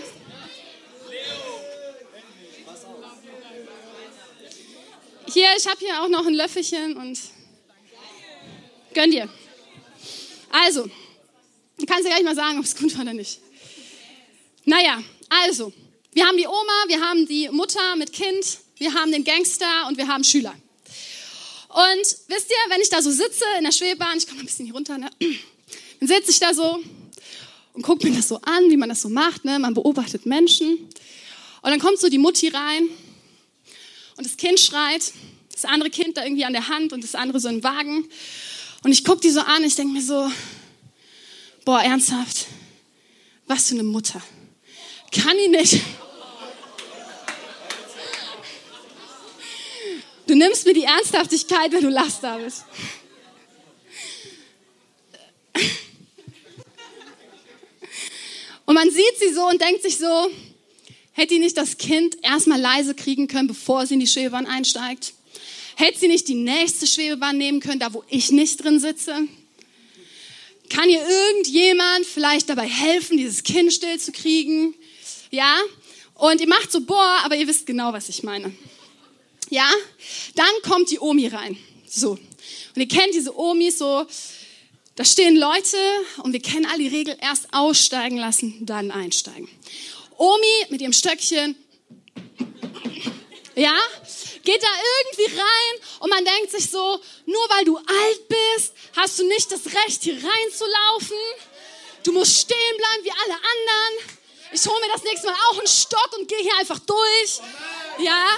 Hier, 5.35 5.49
ich 5.59 5.67
habe 5.67 5.81
hier 5.81 6.01
auch 6.01 6.09
noch 6.09 6.25
ein 6.29 6.35
Löffelchen 6.35 6.97
und 6.97 7.19
gönn 8.95 9.11
dir. 9.11 9.29
Also, 10.49 10.89
du 11.77 11.87
kannst 11.87 12.05
ja 12.05 12.11
gleich 12.11 12.23
mal 12.23 12.37
sagen, 12.37 12.61
ob 12.61 12.65
es 12.65 12.77
gut 12.77 12.95
war 12.95 13.03
oder 13.03 13.15
nicht. 13.15 13.41
Naja, 14.65 15.03
also, 15.29 15.73
wir 16.13 16.25
haben 16.25 16.37
die 16.37 16.47
Oma, 16.47 16.85
wir 16.87 17.01
haben 17.01 17.27
die 17.27 17.49
Mutter 17.49 17.97
mit 17.97 18.13
Kind, 18.13 18.59
wir 18.77 18.95
haben 18.95 19.11
den 19.11 19.25
Gangster 19.25 19.89
und 19.89 19.99
wir 19.99 20.07
haben 20.07 20.23
Schüler. 20.23 20.55
Und 21.69 22.07
wisst 22.29 22.51
ihr, 22.51 22.71
wenn 22.71 22.81
ich 22.81 22.91
da 22.91 23.03
so 23.03 23.11
sitze 23.11 23.45
in 23.59 23.65
der 23.65 23.73
Schwebebahn, 23.73 24.17
ich 24.17 24.29
komme 24.29 24.39
ein 24.39 24.47
bisschen 24.47 24.67
hier 24.67 24.75
runter, 24.75 24.99
ne? 24.99 25.11
dann 25.99 26.09
sitze 26.09 26.31
ich 26.31 26.39
da 26.39 26.55
so 26.55 26.79
und 27.73 27.83
gucke 27.83 28.09
mir 28.09 28.15
das 28.15 28.29
so 28.29 28.37
an, 28.37 28.71
wie 28.71 28.77
man 28.77 28.89
das 28.89 29.03
so 29.03 29.09
macht. 29.09 29.45
Ne? 29.45 29.59
Man 29.59 29.75
beobachtet 29.75 30.27
Menschen. 30.27 30.79
Und 31.63 31.71
dann 31.71 31.81
kommt 31.81 31.99
so 31.99 32.09
die 32.09 32.19
Mutti 32.19 32.51
rein 32.51 32.89
und 34.17 34.25
das 34.25 34.37
Kind 34.37 34.61
schreit, 34.61 35.13
das 35.53 35.65
andere 35.65 35.91
Kind 35.91 36.17
da 36.17 36.25
irgendwie 36.25 36.45
an 36.45 36.53
der 36.53 36.69
Hand 36.69 36.93
und 36.93 37.03
das 37.03 37.15
andere 37.15 37.41
so 37.41 37.49
im 37.49 37.63
Wagen. 37.63 38.09
Und 38.83 38.93
ich 38.93 39.05
gucke 39.05 39.21
die 39.21 39.31
so 39.31 39.41
an, 39.41 39.65
ich 39.65 39.75
denke 39.77 39.93
mir 39.93 40.03
so, 40.03 40.31
boah, 41.65 41.81
ernsthaft, 41.81 42.47
was 43.47 43.69
für 43.69 43.75
eine 43.75 43.83
Mutter. 43.83 44.23
Kann 45.11 45.37
ich 45.39 45.49
nicht. 45.49 45.81
Du 50.27 50.35
nimmst 50.35 50.67
mir 50.67 50.75
die 50.75 50.85
Ernsthaftigkeit, 50.85 51.73
wenn 51.73 51.83
du 51.83 51.91
lachst, 51.91 52.23
David. 52.23 52.53
Und 58.67 58.75
man 58.75 58.91
sieht 58.91 59.19
sie 59.19 59.33
so 59.35 59.47
und 59.47 59.61
denkt 59.61 59.83
sich 59.83 59.99
so, 59.99 60.31
Hätte 61.15 61.35
die 61.35 61.41
nicht 61.41 61.57
das 61.57 61.79
Kind 61.79 62.17
erstmal 62.23 62.61
leise 62.61 62.95
kriegen 62.95 63.29
können, 63.29 63.47
bevor 63.47 63.87
sie 63.87 63.95
in 63.95 64.01
die 64.01 64.07
Schwebebahn 64.07 64.47
einsteigt? 64.47 65.15
Hätte 65.77 66.01
sie 66.01 66.09
nicht 66.09 66.27
die 66.27 66.35
nächste 66.35 66.89
Schwebebahn 66.89 67.39
nehmen 67.39 67.61
können, 67.61 67.79
da 67.79 67.95
wo 67.95 68.05
ich 68.09 68.33
nicht 68.33 68.63
drin 68.63 68.81
sitze? 68.81 69.17
Kann 70.71 70.89
ihr 70.89 71.01
irgendjemand 71.01 72.05
vielleicht 72.05 72.49
dabei 72.49 72.67
helfen, 72.67 73.17
dieses 73.17 73.45
Kind 73.45 73.73
still 73.73 73.99
zu 73.99 74.11
kriegen? 74.11 74.75
Ja? 75.31 75.57
Und 76.15 76.41
ihr 76.41 76.49
macht 76.49 76.73
so, 76.73 76.81
boah, 76.81 77.21
aber 77.25 77.37
ihr 77.37 77.47
wisst 77.47 77.67
genau, 77.67 77.93
was 77.93 78.09
ich 78.09 78.25
meine. 78.25 78.53
Ja? 79.51 79.71
Dann 80.35 80.51
kommt 80.63 80.91
die 80.91 80.99
Omi 80.99 81.29
rein. 81.29 81.57
So. 81.89 82.13
Und 82.13 82.21
ihr 82.77 82.89
kennt 82.89 83.15
diese 83.15 83.39
Omis 83.39 83.79
so, 83.79 84.05
da 84.97 85.05
stehen 85.05 85.37
Leute 85.37 85.77
und 86.23 86.33
wir 86.33 86.41
kennen 86.41 86.67
all 86.67 86.79
die 86.79 86.89
Regeln, 86.89 87.19
erst 87.21 87.53
aussteigen 87.53 88.17
lassen, 88.17 88.65
dann 88.67 88.91
einsteigen. 88.91 89.49
Omi 90.17 90.67
mit 90.71 90.81
ihrem 90.81 90.93
Stöckchen, 90.93 91.57
ja, 93.55 93.77
geht 94.43 94.63
da 94.63 94.69
irgendwie 94.69 95.37
rein 95.39 96.01
und 96.01 96.11
man 96.11 96.25
denkt 96.25 96.51
sich 96.51 96.71
so, 96.71 97.01
nur 97.27 97.49
weil 97.51 97.65
du 97.65 97.77
alt 97.77 98.29
bist, 98.29 98.75
hast 98.97 99.19
du 99.19 99.27
nicht 99.27 99.51
das 99.51 99.67
Recht, 99.67 100.03
hier 100.03 100.15
reinzulaufen. 100.15 101.17
Du 102.03 102.13
musst 102.13 102.41
stehen 102.41 102.77
bleiben 102.77 103.05
wie 103.05 103.11
alle 103.11 103.35
anderen. 103.35 104.21
Ich 104.53 104.67
hole 104.67 104.81
mir 104.81 104.93
das 104.93 105.03
nächste 105.05 105.27
Mal 105.29 105.37
auch 105.51 105.59
einen 105.59 105.67
Stock 105.67 106.11
und 106.19 106.29
gehe 106.29 106.39
hier 106.39 106.57
einfach 106.59 106.79
durch. 106.81 107.41
Ja, 107.99 108.29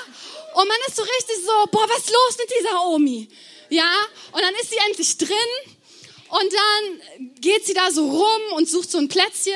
und 0.55 0.69
man 0.69 0.77
ist 0.87 0.97
so 0.97 1.03
richtig 1.03 1.37
so, 1.45 1.67
boah, 1.71 1.89
was 1.89 1.99
ist 1.99 2.11
los 2.11 2.37
mit 2.39 2.51
dieser 2.59 2.87
Omi? 2.87 3.29
Ja, 3.69 3.93
und 4.33 4.41
dann 4.41 4.55
ist 4.55 4.71
sie 4.71 4.79
endlich 4.87 5.19
drin 5.19 5.76
und 6.29 6.53
dann 6.53 7.33
geht 7.41 7.67
sie 7.67 7.75
da 7.75 7.91
so 7.91 8.09
rum 8.09 8.53
und 8.57 8.69
sucht 8.69 8.91
so 8.91 8.99
ein 8.99 9.09
Plätzchen. 9.09 9.55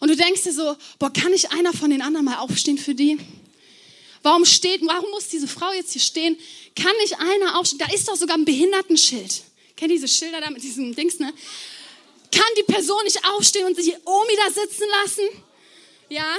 Und 0.00 0.08
du 0.08 0.16
denkst 0.16 0.42
dir 0.42 0.52
so, 0.52 0.76
boah, 0.98 1.12
kann 1.12 1.32
nicht 1.32 1.52
einer 1.52 1.72
von 1.72 1.90
den 1.90 2.02
anderen 2.02 2.26
mal 2.26 2.38
aufstehen 2.38 2.78
für 2.78 2.94
die? 2.94 3.18
Warum 4.22 4.44
steht, 4.44 4.80
warum 4.86 5.10
muss 5.10 5.28
diese 5.28 5.48
Frau 5.48 5.72
jetzt 5.72 5.92
hier 5.92 6.02
stehen? 6.02 6.38
Kann 6.74 6.92
nicht 7.02 7.18
einer 7.18 7.58
aufstehen? 7.58 7.78
Da 7.78 7.92
ist 7.94 8.08
doch 8.08 8.16
sogar 8.16 8.36
ein 8.36 8.44
Behindertenschild. 8.44 9.42
Kennt 9.76 9.90
diese 9.90 10.08
Schilder 10.08 10.40
da 10.40 10.50
mit 10.50 10.62
diesem 10.62 10.94
Dings, 10.94 11.18
ne? 11.18 11.32
Kann 12.32 12.50
die 12.56 12.62
Person 12.64 13.02
nicht 13.04 13.20
aufstehen 13.28 13.66
und 13.66 13.76
sich 13.76 13.94
Omi 14.04 14.32
da 14.36 14.50
sitzen 14.50 14.84
lassen? 15.02 15.22
Ja? 16.08 16.36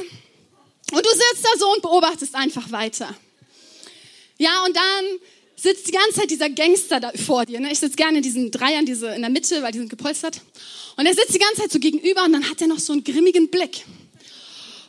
Und 0.92 1.06
du 1.06 1.10
sitzt 1.10 1.44
da 1.44 1.58
so 1.58 1.72
und 1.72 1.82
beobachtest 1.82 2.36
einfach 2.36 2.72
weiter. 2.72 3.16
Ja, 4.38 4.66
und 4.66 4.76
dann 4.76 5.20
sitzt 5.56 5.88
die 5.88 5.92
ganze 5.92 6.20
Zeit 6.20 6.30
dieser 6.30 6.50
Gangster 6.50 7.00
da 7.00 7.12
vor 7.14 7.46
dir. 7.46 7.60
Ne? 7.60 7.72
Ich 7.72 7.80
sitze 7.80 7.96
gerne 7.96 8.18
in 8.18 8.24
diesen 8.24 8.52
Dreiern, 8.52 8.86
diese 8.86 9.08
in 9.08 9.22
der 9.22 9.30
Mitte, 9.30 9.62
weil 9.64 9.72
die 9.72 9.80
sind 9.80 9.90
gepolstert. 9.90 10.42
Und 10.98 11.06
er 11.06 11.14
sitzt 11.14 11.34
die 11.34 11.40
ganze 11.40 11.62
Zeit 11.62 11.72
so 11.72 11.80
gegenüber 11.80 12.24
und 12.26 12.34
dann 12.34 12.50
hat 12.50 12.62
er 12.62 12.68
noch 12.68 12.80
so 12.80 12.94
einen 12.94 13.04
grimmigen 13.04 13.50
Blick. 13.50 13.86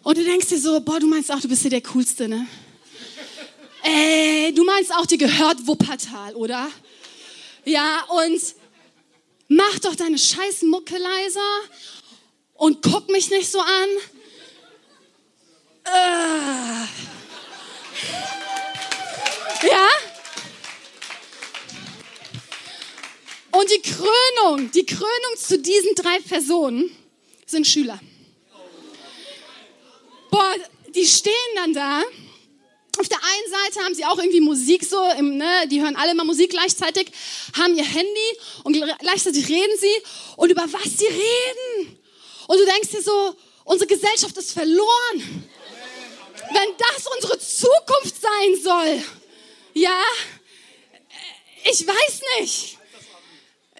Und 0.03 0.19
du 0.19 0.25
denkst 0.25 0.49
dir 0.49 0.61
so, 0.61 0.81
boah, 0.81 1.01
du 1.01 1.07
meinst 1.07 1.33
auch, 1.33 1.41
du 1.41 1.49
bist 1.49 1.65
ja 1.65 1.71
der 1.71 1.83
Coolste, 1.83 2.29
ne? 2.29 2.47
Ey, 3.83 4.53
du 4.55 4.65
meinst 4.65 4.93
auch, 4.95 5.07
dir 5.07 5.19
gehört 5.19 5.67
Wuppertal, 5.67 6.35
oder? 6.35 6.69
Ja, 7.65 8.05
und 8.09 8.41
mach 9.49 9.79
doch 9.81 9.97
deine 9.97 10.19
scheiß 10.19 10.63
Mucke 10.63 10.97
leiser 10.97 11.41
und 12.55 12.83
guck 12.83 13.09
mich 13.11 13.31
nicht 13.31 13.51
so 13.51 13.59
an. 13.61 13.89
Äh. 15.85 16.87
Ja? 19.67 19.89
Und 23.57 23.71
die 23.71 23.81
Krönung, 23.81 24.71
die 24.71 24.85
Krönung 24.85 25.37
zu 25.39 25.59
diesen 25.59 25.95
drei 25.95 26.19
Personen 26.21 26.95
sind 27.47 27.67
Schüler. 27.67 27.99
Boah, 30.31 30.55
die 30.95 31.07
stehen 31.07 31.33
dann 31.55 31.73
da. 31.73 32.03
Auf 32.99 33.09
der 33.09 33.19
einen 33.19 33.51
Seite 33.51 33.85
haben 33.85 33.95
sie 33.95 34.05
auch 34.05 34.19
irgendwie 34.19 34.41
Musik 34.41 34.85
so, 34.85 35.03
im, 35.19 35.39
ne, 35.39 35.67
die 35.71 35.81
hören 35.81 35.97
alle 35.97 36.15
mal 36.15 36.25
Musik 36.25 36.51
gleichzeitig, 36.51 37.11
haben 37.57 37.77
ihr 37.77 37.85
Handy 37.85 38.29
und 38.65 38.77
gleichzeitig 38.99 39.49
reden 39.49 39.79
sie 39.79 40.03
und 40.37 40.51
über 40.51 40.65
was 40.71 40.99
sie 40.99 41.07
reden. 41.07 41.99
Und 42.49 42.59
du 42.59 42.65
denkst 42.67 42.91
dir 42.91 43.03
so, 43.03 43.37
unsere 43.65 43.89
Gesellschaft 43.89 44.37
ist 44.37 44.53
verloren. 44.53 45.49
Wenn 46.53 46.69
das 46.77 47.07
unsere 47.07 47.39
Zukunft 47.39 48.21
sein 48.21 48.63
soll, 48.63 49.03
ja, 49.73 50.03
ich 51.65 51.87
weiß 51.87 52.21
nicht. 52.41 52.76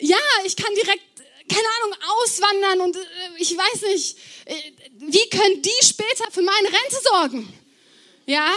Ja, 0.01 0.19
ich 0.45 0.57
kann 0.57 0.75
direkt, 0.75 1.03
keine 1.49 1.69
Ahnung, 1.79 1.99
auswandern 2.09 2.81
und 2.83 2.97
äh, 2.97 3.01
ich 3.39 3.57
weiß 3.57 3.83
nicht, 3.83 4.19
äh, 4.45 4.55
wie 4.99 5.29
können 5.31 5.63
die 5.63 5.85
später 5.85 6.31
für 6.31 6.43
meine 6.43 6.69
Rente 6.69 6.97
sorgen? 7.03 7.53
Ja? 8.27 8.55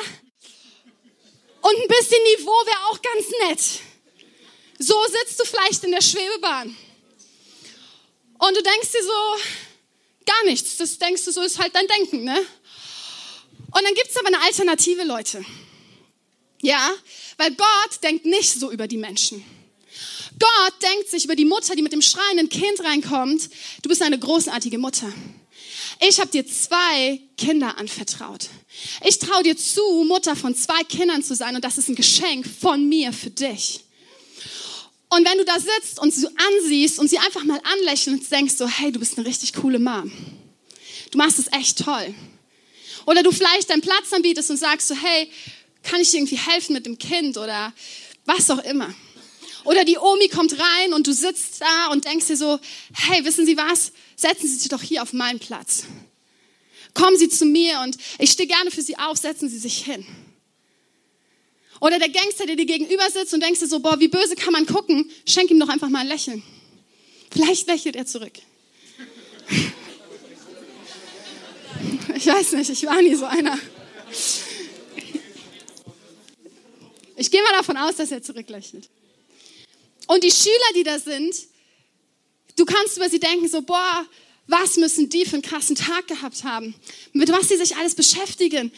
Und 1.61 1.75
ein 1.75 1.87
bisschen 1.87 2.23
Niveau 2.37 2.65
wäre 2.65 2.85
auch 2.89 3.01
ganz 3.01 3.27
nett. 3.47 3.81
So 4.79 4.95
sitzt 5.07 5.39
du 5.39 5.45
vielleicht 5.45 5.83
in 5.83 5.91
der 5.91 6.01
Schwebebahn. 6.01 6.75
Und 8.39 8.57
du 8.57 8.63
denkst 8.63 8.91
dir 8.93 9.03
so, 9.03 9.43
gar 10.25 10.45
nichts. 10.45 10.77
Das 10.77 10.97
denkst 10.97 11.25
du, 11.25 11.31
so 11.31 11.41
ist 11.41 11.59
halt 11.59 11.75
dein 11.75 11.87
Denken, 11.87 12.23
ne? 12.23 12.37
Und 13.71 13.83
dann 13.83 13.93
gibt 13.93 14.09
es 14.09 14.17
aber 14.17 14.27
eine 14.27 14.41
Alternative, 14.41 15.03
Leute. 15.03 15.45
Ja, 16.61 16.91
weil 17.37 17.51
Gott 17.51 18.03
denkt 18.03 18.25
nicht 18.25 18.59
so 18.59 18.71
über 18.71 18.87
die 18.87 18.97
Menschen. 18.97 19.45
Gott 20.39 20.73
denkt 20.81 21.09
sich 21.09 21.25
über 21.25 21.35
die 21.35 21.45
Mutter, 21.45 21.75
die 21.75 21.81
mit 21.81 21.91
dem 21.91 22.01
schreienden 22.01 22.49
Kind 22.49 22.83
reinkommt, 22.83 23.49
du 23.81 23.89
bist 23.89 24.01
eine 24.01 24.17
großartige 24.17 24.77
Mutter. 24.77 25.11
Ich 26.01 26.19
habe 26.19 26.29
dir 26.29 26.47
zwei 26.47 27.19
Kinder 27.37 27.77
anvertraut. 27.77 28.47
Ich 29.05 29.19
traue 29.19 29.43
dir 29.43 29.57
zu, 29.57 30.05
Mutter 30.07 30.35
von 30.35 30.55
zwei 30.55 30.83
Kindern 30.83 31.23
zu 31.23 31.35
sein 31.35 31.55
und 31.55 31.63
das 31.63 31.77
ist 31.77 31.89
ein 31.89 31.95
Geschenk 31.95 32.47
von 32.47 32.87
mir 32.87 33.11
für 33.11 33.29
dich. 33.29 33.81
Und 35.09 35.27
wenn 35.27 35.37
du 35.39 35.45
da 35.45 35.59
sitzt 35.59 35.99
und 35.99 36.13
sie 36.13 36.27
ansiehst 36.27 36.99
und 36.99 37.09
sie 37.09 37.17
einfach 37.17 37.43
mal 37.43 37.59
anlächelst 37.63 38.07
und 38.07 38.31
denkst 38.31 38.55
so, 38.55 38.67
hey, 38.67 38.91
du 38.91 38.99
bist 38.99 39.17
eine 39.17 39.27
richtig 39.27 39.53
coole 39.53 39.79
Mom. 39.79 40.11
Du 41.11 41.17
machst 41.17 41.39
es 41.39 41.51
echt 41.51 41.83
toll. 41.83 42.13
Oder 43.05 43.23
du 43.23 43.31
vielleicht 43.31 43.71
deinen 43.71 43.81
Platz 43.81 44.13
anbietest 44.13 44.51
und 44.51 44.57
sagst 44.57 44.87
so, 44.87 44.95
hey, 44.95 45.29
kann 45.83 45.99
ich 45.99 46.11
dir 46.11 46.17
irgendwie 46.17 46.37
helfen 46.37 46.73
mit 46.73 46.85
dem 46.85 46.97
Kind 46.99 47.37
oder 47.37 47.73
was 48.25 48.51
auch 48.51 48.63
immer. 48.63 48.93
Oder 49.69 49.85
die 49.85 49.99
Omi 49.99 50.29
kommt 50.29 50.57
rein 50.57 50.93
und 50.93 51.05
du 51.05 51.13
sitzt 51.13 51.61
da 51.61 51.91
und 51.91 52.05
denkst 52.05 52.25
dir 52.25 52.37
so, 52.37 52.59
hey, 52.91 53.23
wissen 53.23 53.45
Sie 53.45 53.55
was? 53.55 53.91
Setzen 54.15 54.47
Sie 54.47 54.55
sich 54.55 54.69
doch 54.69 54.81
hier 54.81 55.03
auf 55.03 55.13
meinen 55.13 55.37
Platz. 55.37 55.83
Kommen 56.95 57.15
Sie 57.19 57.29
zu 57.29 57.45
mir 57.45 57.79
und 57.81 57.95
ich 58.17 58.31
stehe 58.31 58.47
gerne 58.47 58.71
für 58.71 58.81
Sie 58.81 58.97
auf, 58.97 59.19
setzen 59.19 59.47
Sie 59.47 59.59
sich 59.59 59.85
hin. 59.85 60.03
Oder 61.81 61.99
der 61.99 62.09
Gangster, 62.09 62.47
der 62.47 62.55
dir 62.55 62.65
gegenüber 62.65 63.07
sitzt 63.11 63.31
und 63.35 63.43
denkst 63.43 63.59
dir 63.59 63.67
so, 63.67 63.79
boah, 63.79 63.99
wie 63.99 64.07
böse 64.07 64.35
kann 64.35 64.53
man 64.53 64.65
gucken? 64.65 65.11
Schenk 65.27 65.51
ihm 65.51 65.59
doch 65.59 65.69
einfach 65.69 65.89
mal 65.89 65.99
ein 65.99 66.07
Lächeln. 66.07 66.41
Vielleicht 67.29 67.67
lächelt 67.67 67.95
er 67.95 68.07
zurück. 68.07 68.33
Ich 72.15 72.25
weiß 72.25 72.53
nicht, 72.53 72.69
ich 72.69 72.85
war 72.85 73.01
nie 73.01 73.15
so 73.15 73.25
einer. 73.25 73.57
Ich 77.15 77.31
gehe 77.31 77.41
mal 77.43 77.53
davon 77.53 77.77
aus, 77.77 77.95
dass 77.95 78.11
er 78.11 78.21
zurücklächelt. 78.21 78.89
Und 80.09 80.23
die 80.23 80.31
Schüler, 80.31 80.73
die 80.75 80.81
da 80.81 80.97
sind, 80.97 81.35
du 82.55 82.65
kannst 82.65 82.97
über 82.97 83.07
sie 83.07 83.19
denken, 83.19 83.47
so, 83.47 83.61
boah, 83.61 84.07
was 84.47 84.75
müssen 84.77 85.07
die 85.07 85.23
für 85.23 85.33
einen 85.33 85.43
krassen 85.43 85.75
Tag 85.75 86.07
gehabt 86.07 86.43
haben? 86.43 86.73
Mit 87.13 87.31
was 87.31 87.49
sie 87.49 87.57
sich 87.57 87.75
alles 87.75 87.93
beschäftigen? 87.93 88.71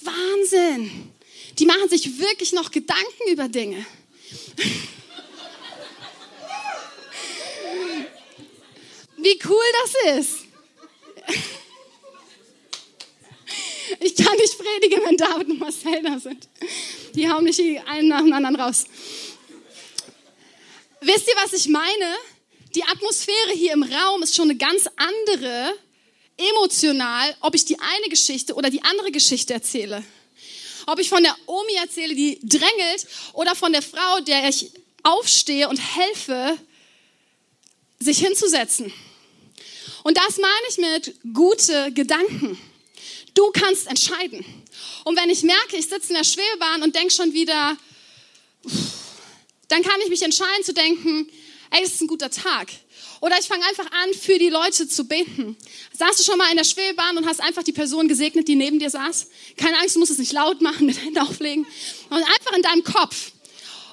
Wahnsinn! 0.00 1.12
Die 1.58 1.66
machen 1.66 1.86
sich 1.90 2.18
wirklich 2.18 2.54
noch 2.54 2.70
Gedanken 2.70 3.28
über 3.30 3.46
Dinge. 3.48 3.84
Wie 9.18 9.38
cool 9.44 9.66
das 9.84 10.18
ist. 10.18 10.38
Ich 14.02 14.14
kann 14.14 14.36
nicht 14.36 14.56
predigen, 14.56 15.00
wenn 15.04 15.16
David 15.16 15.48
und 15.48 15.58
Marcel 15.58 16.00
da 16.02 16.16
sind. 16.18 16.48
Die 17.14 17.28
hauen 17.28 17.42
mich 17.42 17.60
einen 17.86 18.06
nach 18.08 18.20
dem 18.20 18.32
anderen 18.32 18.54
raus. 18.54 18.86
Wisst 21.02 21.28
ihr, 21.28 21.34
was 21.42 21.54
ich 21.54 21.68
meine? 21.68 22.14
Die 22.74 22.84
Atmosphäre 22.84 23.52
hier 23.54 23.72
im 23.72 23.82
Raum 23.82 24.22
ist 24.22 24.36
schon 24.36 24.50
eine 24.50 24.58
ganz 24.58 24.86
andere, 24.96 25.72
emotional, 26.36 27.36
ob 27.40 27.54
ich 27.54 27.64
die 27.64 27.78
eine 27.78 28.08
Geschichte 28.08 28.54
oder 28.54 28.70
die 28.70 28.82
andere 28.82 29.10
Geschichte 29.10 29.54
erzähle. 29.54 30.04
Ob 30.86 30.98
ich 30.98 31.08
von 31.08 31.22
der 31.22 31.34
Omi 31.46 31.74
erzähle, 31.74 32.14
die 32.14 32.38
drängelt, 32.42 33.06
oder 33.32 33.54
von 33.54 33.72
der 33.72 33.82
Frau, 33.82 34.20
der 34.20 34.48
ich 34.48 34.72
aufstehe 35.02 35.68
und 35.68 35.78
helfe, 35.78 36.58
sich 37.98 38.18
hinzusetzen. 38.18 38.92
Und 40.02 40.16
das 40.16 40.38
meine 40.38 40.66
ich 40.68 40.78
mit 40.78 41.34
gute 41.34 41.92
Gedanken. 41.92 42.58
Du 43.34 43.50
kannst 43.52 43.86
entscheiden. 43.86 44.44
Und 45.04 45.16
wenn 45.16 45.30
ich 45.30 45.42
merke, 45.42 45.76
ich 45.76 45.88
sitze 45.88 46.08
in 46.08 46.14
der 46.14 46.24
Schwebebahn 46.24 46.82
und 46.82 46.94
denke 46.94 47.12
schon 47.12 47.32
wieder, 47.32 47.76
dann 49.70 49.82
kann 49.82 50.00
ich 50.02 50.08
mich 50.08 50.22
entscheiden 50.22 50.64
zu 50.64 50.74
denken, 50.74 51.30
ey, 51.70 51.82
es 51.82 51.94
ist 51.94 52.00
ein 52.02 52.06
guter 52.06 52.30
Tag. 52.30 52.68
Oder 53.20 53.38
ich 53.38 53.46
fange 53.46 53.64
einfach 53.66 53.86
an, 53.92 54.14
für 54.14 54.38
die 54.38 54.48
Leute 54.48 54.88
zu 54.88 55.04
beten. 55.04 55.56
Saßt 55.96 56.18
du 56.18 56.24
schon 56.24 56.38
mal 56.38 56.50
in 56.50 56.56
der 56.56 56.64
Schwebebahn 56.64 57.18
und 57.18 57.26
hast 57.26 57.40
einfach 57.40 57.62
die 57.62 57.72
Person 57.72 58.08
gesegnet, 58.08 58.48
die 58.48 58.56
neben 58.56 58.78
dir 58.78 58.90
saß? 58.90 59.28
Keine 59.56 59.78
Angst, 59.78 59.94
du 59.94 60.00
musst 60.00 60.10
es 60.10 60.18
nicht 60.18 60.32
laut 60.32 60.60
machen, 60.60 60.86
mit 60.86 61.00
Händen 61.00 61.18
auflegen. 61.18 61.66
Und 62.08 62.18
einfach 62.18 62.52
in 62.56 62.62
deinem 62.62 62.82
Kopf. 62.82 63.32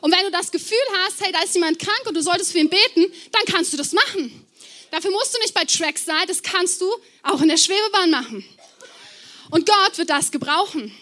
Und 0.02 0.12
wenn 0.12 0.24
du 0.24 0.32
das 0.32 0.52
Gefühl 0.52 0.78
hast, 1.00 1.22
hey, 1.22 1.32
da 1.32 1.42
ist 1.42 1.54
jemand 1.56 1.80
krank 1.80 2.04
und 2.06 2.16
du 2.16 2.22
solltest 2.22 2.52
für 2.52 2.60
ihn 2.60 2.70
beten, 2.70 3.12
dann 3.32 3.44
kannst 3.46 3.74
du 3.74 3.78
das 3.78 3.92
machen. 3.92 4.46
Dafür 4.92 5.12
musst 5.12 5.36
du 5.36 5.40
nicht 5.40 5.54
bei 5.54 5.66
Tracks 5.66 6.06
sein, 6.06 6.26
das 6.28 6.42
kannst 6.42 6.80
du 6.82 6.90
auch 7.24 7.42
in 7.42 7.50
der 7.50 7.58
Schwebebahn 7.58 8.10
machen. 8.10 8.46
Und 9.50 9.66
Gott 9.66 9.98
wird 9.98 10.10
das 10.10 10.32
gebrauchen. 10.32 10.96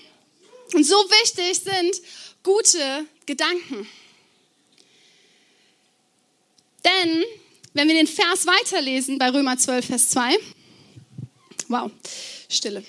Und 0.73 0.83
so 0.83 0.95
wichtig 0.95 1.59
sind 1.59 2.01
gute 2.41 3.05
Gedanken. 3.25 3.87
Denn, 6.85 7.23
wenn 7.73 7.87
wir 7.87 7.95
den 7.95 8.07
Vers 8.07 8.45
weiterlesen 8.45 9.17
bei 9.17 9.29
Römer 9.29 9.57
12, 9.57 9.85
Vers 9.85 10.09
2, 10.09 10.37
wow, 11.67 11.89
Stille, 12.47 12.83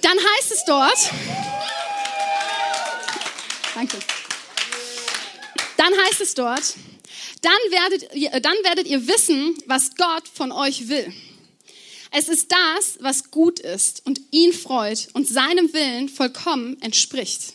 dann 0.00 0.16
heißt 0.18 0.52
es 0.52 0.64
dort, 0.64 1.10
danke, 3.74 3.98
dann 5.76 5.92
heißt 6.06 6.20
es 6.22 6.34
dort, 6.34 6.74
dann 7.42 7.52
werdet, 7.70 8.14
ihr, 8.14 8.30
dann 8.40 8.56
werdet 8.62 8.86
ihr 8.86 9.06
wissen, 9.06 9.54
was 9.66 9.94
Gott 9.96 10.26
von 10.32 10.50
euch 10.50 10.88
will. 10.88 11.12
Es 12.10 12.28
ist 12.28 12.50
das, 12.50 12.96
was 13.00 13.30
gut 13.30 13.60
ist 13.60 14.06
und 14.06 14.20
ihn 14.30 14.52
freut 14.54 15.08
und 15.12 15.28
seinem 15.28 15.72
Willen 15.74 16.08
vollkommen 16.08 16.80
entspricht. 16.80 17.52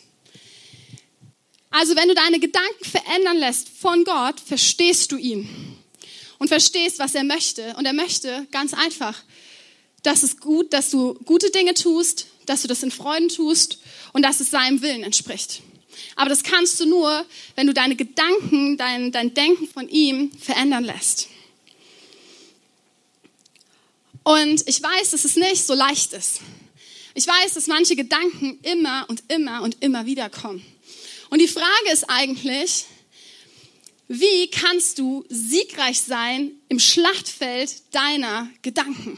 Also 1.72 1.96
wenn 1.96 2.08
du 2.08 2.14
deine 2.14 2.38
Gedanken 2.38 2.84
verändern 2.84 3.38
lässt 3.38 3.68
von 3.68 4.04
Gott, 4.04 4.38
verstehst 4.38 5.10
du 5.10 5.16
ihn 5.16 5.48
und 6.38 6.48
verstehst, 6.48 6.98
was 6.98 7.14
er 7.14 7.24
möchte. 7.24 7.74
Und 7.76 7.86
er 7.86 7.94
möchte 7.94 8.46
ganz 8.50 8.74
einfach, 8.74 9.22
dass 10.02 10.22
es 10.22 10.38
gut, 10.38 10.72
dass 10.72 10.90
du 10.90 11.14
gute 11.24 11.50
Dinge 11.50 11.72
tust, 11.72 12.26
dass 12.46 12.62
du 12.62 12.68
das 12.68 12.82
in 12.82 12.90
Freuden 12.90 13.30
tust 13.30 13.78
und 14.12 14.22
dass 14.22 14.40
es 14.40 14.50
seinem 14.50 14.82
Willen 14.82 15.02
entspricht. 15.02 15.62
Aber 16.16 16.28
das 16.28 16.42
kannst 16.42 16.78
du 16.78 16.86
nur, 16.86 17.24
wenn 17.54 17.66
du 17.66 17.72
deine 17.72 17.96
Gedanken, 17.96 18.76
dein, 18.76 19.10
dein 19.10 19.32
Denken 19.32 19.66
von 19.66 19.88
ihm 19.88 20.30
verändern 20.32 20.84
lässt. 20.84 21.28
Und 24.24 24.68
ich 24.68 24.82
weiß, 24.82 25.10
dass 25.10 25.24
es 25.24 25.36
nicht 25.36 25.64
so 25.64 25.74
leicht 25.74 26.12
ist. 26.12 26.40
Ich 27.14 27.26
weiß, 27.26 27.54
dass 27.54 27.66
manche 27.66 27.96
Gedanken 27.96 28.58
immer 28.62 29.06
und 29.08 29.22
immer 29.28 29.62
und 29.62 29.82
immer 29.82 30.06
wieder 30.06 30.28
kommen. 30.28 30.64
Und 31.32 31.38
die 31.38 31.48
Frage 31.48 31.90
ist 31.90 32.10
eigentlich, 32.10 32.84
wie 34.06 34.48
kannst 34.48 34.98
du 34.98 35.24
siegreich 35.30 35.98
sein 35.98 36.52
im 36.68 36.78
Schlachtfeld 36.78 37.72
deiner 37.90 38.50
Gedanken? 38.60 39.16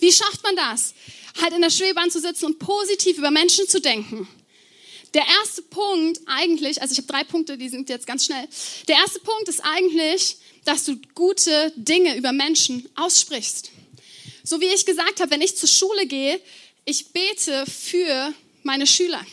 Wie 0.00 0.10
schafft 0.10 0.42
man 0.42 0.56
das? 0.56 0.92
Halt 1.40 1.52
in 1.52 1.60
der 1.60 1.70
Schwebebahn 1.70 2.10
zu 2.10 2.20
sitzen 2.20 2.46
und 2.46 2.58
positiv 2.58 3.18
über 3.18 3.30
Menschen 3.30 3.68
zu 3.68 3.80
denken. 3.80 4.26
Der 5.14 5.22
erste 5.40 5.62
Punkt 5.62 6.20
eigentlich, 6.26 6.82
also 6.82 6.90
ich 6.90 6.98
habe 6.98 7.06
drei 7.06 7.22
Punkte, 7.22 7.56
die 7.56 7.68
sind 7.68 7.88
jetzt 7.90 8.08
ganz 8.08 8.24
schnell. 8.24 8.48
Der 8.88 8.96
erste 8.96 9.20
Punkt 9.20 9.48
ist 9.48 9.60
eigentlich, 9.60 10.38
dass 10.64 10.82
du 10.82 10.96
gute 11.14 11.72
Dinge 11.76 12.16
über 12.16 12.32
Menschen 12.32 12.88
aussprichst. 12.96 13.70
So 14.42 14.60
wie 14.60 14.66
ich 14.66 14.84
gesagt 14.84 15.20
habe, 15.20 15.30
wenn 15.30 15.42
ich 15.42 15.56
zur 15.56 15.68
Schule 15.68 16.06
gehe, 16.06 16.40
ich 16.86 17.12
bete 17.12 17.66
für 17.66 18.34
meine 18.64 18.88
Schüler. 18.88 19.24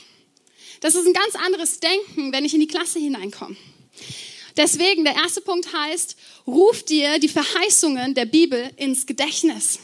Das 0.84 0.96
ist 0.96 1.08
ein 1.08 1.14
ganz 1.14 1.36
anderes 1.36 1.80
Denken, 1.80 2.34
wenn 2.34 2.44
ich 2.44 2.54
in 2.54 2.60
die 2.60 2.68
Klasse 2.68 3.00
hineinkomme. 3.00 3.56
Deswegen, 4.58 5.06
der 5.06 5.16
erste 5.16 5.40
Punkt 5.40 5.74
heißt, 5.74 6.18
ruf 6.46 6.84
dir 6.84 7.20
die 7.20 7.30
Verheißungen 7.30 8.14
der 8.14 8.26
Bibel 8.26 8.70
ins 8.76 9.06
Gedächtnis. 9.06 9.80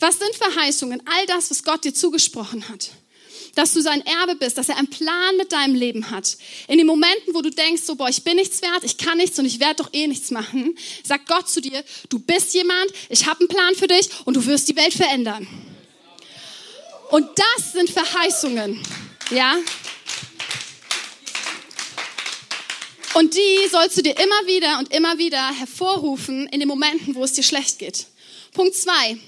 Was 0.00 0.18
sind 0.18 0.34
Verheißungen? 0.34 1.00
All 1.06 1.26
das, 1.26 1.52
was 1.52 1.62
Gott 1.62 1.84
dir 1.84 1.94
zugesprochen 1.94 2.68
hat. 2.68 2.90
Dass 3.54 3.72
du 3.74 3.80
sein 3.80 4.04
Erbe 4.04 4.34
bist, 4.34 4.58
dass 4.58 4.68
er 4.68 4.76
einen 4.76 4.90
Plan 4.90 5.36
mit 5.36 5.52
deinem 5.52 5.76
Leben 5.76 6.10
hat. 6.10 6.36
In 6.66 6.78
den 6.78 6.88
Momenten, 6.88 7.32
wo 7.32 7.40
du 7.40 7.50
denkst, 7.50 7.82
so, 7.84 7.94
boah, 7.94 8.08
ich 8.08 8.24
bin 8.24 8.34
nichts 8.34 8.60
wert, 8.60 8.82
ich 8.82 8.98
kann 8.98 9.18
nichts 9.18 9.38
und 9.38 9.44
ich 9.44 9.60
werde 9.60 9.84
doch 9.84 9.94
eh 9.94 10.08
nichts 10.08 10.32
machen, 10.32 10.76
sagt 11.04 11.28
Gott 11.28 11.48
zu 11.48 11.60
dir, 11.60 11.84
du 12.08 12.18
bist 12.18 12.54
jemand, 12.54 12.92
ich 13.08 13.26
habe 13.26 13.38
einen 13.38 13.48
Plan 13.48 13.76
für 13.76 13.86
dich 13.86 14.08
und 14.24 14.34
du 14.34 14.44
wirst 14.46 14.68
die 14.68 14.74
Welt 14.74 14.94
verändern. 14.94 15.46
Und 17.12 17.28
das 17.36 17.72
sind 17.72 17.88
Verheißungen. 17.88 18.82
Ja? 19.30 19.56
Und 23.18 23.34
die 23.34 23.68
sollst 23.68 23.96
du 23.96 24.02
dir 24.02 24.16
immer 24.16 24.46
wieder 24.46 24.78
und 24.78 24.94
immer 24.94 25.18
wieder 25.18 25.52
hervorrufen 25.52 26.46
in 26.50 26.60
den 26.60 26.68
Momenten, 26.68 27.16
wo 27.16 27.24
es 27.24 27.32
dir 27.32 27.42
schlecht 27.42 27.80
geht. 27.80 28.06
Punkt 28.52 28.76
zwei. 28.76 29.18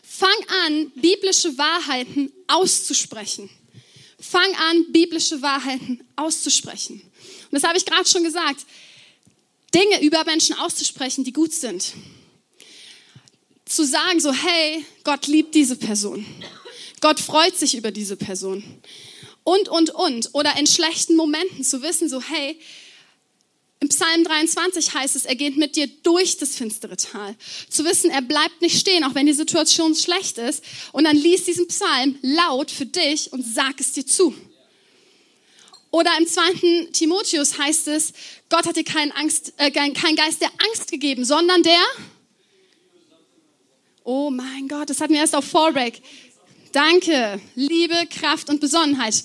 Fang 0.00 0.48
an, 0.64 0.92
biblische 0.94 1.58
Wahrheiten 1.58 2.32
auszusprechen. 2.46 3.50
Fang 4.20 4.54
an, 4.70 4.92
biblische 4.92 5.42
Wahrheiten 5.42 6.06
auszusprechen. 6.14 7.00
Und 7.00 7.50
das 7.50 7.64
habe 7.64 7.76
ich 7.76 7.84
gerade 7.84 8.08
schon 8.08 8.22
gesagt. 8.22 8.64
Dinge 9.74 10.02
über 10.02 10.24
Menschen 10.24 10.56
auszusprechen, 10.60 11.24
die 11.24 11.32
gut 11.32 11.52
sind. 11.52 11.94
Zu 13.64 13.84
sagen 13.84 14.20
so, 14.20 14.32
hey, 14.32 14.84
Gott 15.02 15.26
liebt 15.26 15.52
diese 15.56 15.74
Person. 15.74 16.24
Gott 17.00 17.18
freut 17.18 17.58
sich 17.58 17.74
über 17.76 17.90
diese 17.90 18.16
Person. 18.16 18.62
Und, 19.42 19.68
und, 19.68 19.90
und. 19.90 20.30
Oder 20.32 20.56
in 20.60 20.68
schlechten 20.68 21.16
Momenten 21.16 21.64
zu 21.64 21.82
wissen 21.82 22.08
so, 22.08 22.22
hey, 22.22 22.60
im 23.80 23.90
Psalm 23.90 24.24
23 24.24 24.94
heißt 24.94 25.16
es, 25.16 25.26
er 25.26 25.36
geht 25.36 25.58
mit 25.58 25.76
dir 25.76 25.86
durch 26.02 26.38
das 26.38 26.56
finstere 26.56 26.96
Tal. 26.96 27.36
Zu 27.68 27.84
wissen, 27.84 28.10
er 28.10 28.22
bleibt 28.22 28.62
nicht 28.62 28.78
stehen, 28.78 29.04
auch 29.04 29.14
wenn 29.14 29.26
die 29.26 29.34
Situation 29.34 29.94
schlecht 29.94 30.38
ist. 30.38 30.64
Und 30.92 31.04
dann 31.04 31.16
lies 31.16 31.44
diesen 31.44 31.68
Psalm 31.68 32.18
laut 32.22 32.70
für 32.70 32.86
dich 32.86 33.32
und 33.32 33.44
sag 33.44 33.78
es 33.78 33.92
dir 33.92 34.06
zu. 34.06 34.34
Oder 35.90 36.10
im 36.18 36.26
zweiten 36.26 36.92
Timotheus 36.92 37.58
heißt 37.58 37.88
es, 37.88 38.12
Gott 38.48 38.66
hat 38.66 38.76
dir 38.76 38.84
keinen, 38.84 39.12
Angst, 39.12 39.52
äh, 39.58 39.70
keinen 39.70 40.16
Geist 40.16 40.40
der 40.40 40.50
Angst 40.68 40.90
gegeben, 40.90 41.24
sondern 41.24 41.62
der... 41.62 41.80
Oh 44.04 44.30
mein 44.30 44.68
Gott, 44.68 44.88
das 44.88 45.00
hatten 45.00 45.14
wir 45.14 45.20
erst 45.20 45.34
auf 45.34 45.44
Fallbreak. 45.44 46.00
Danke. 46.72 47.40
Liebe, 47.54 48.06
Kraft 48.08 48.48
und 48.48 48.60
Besonnenheit. 48.60 49.24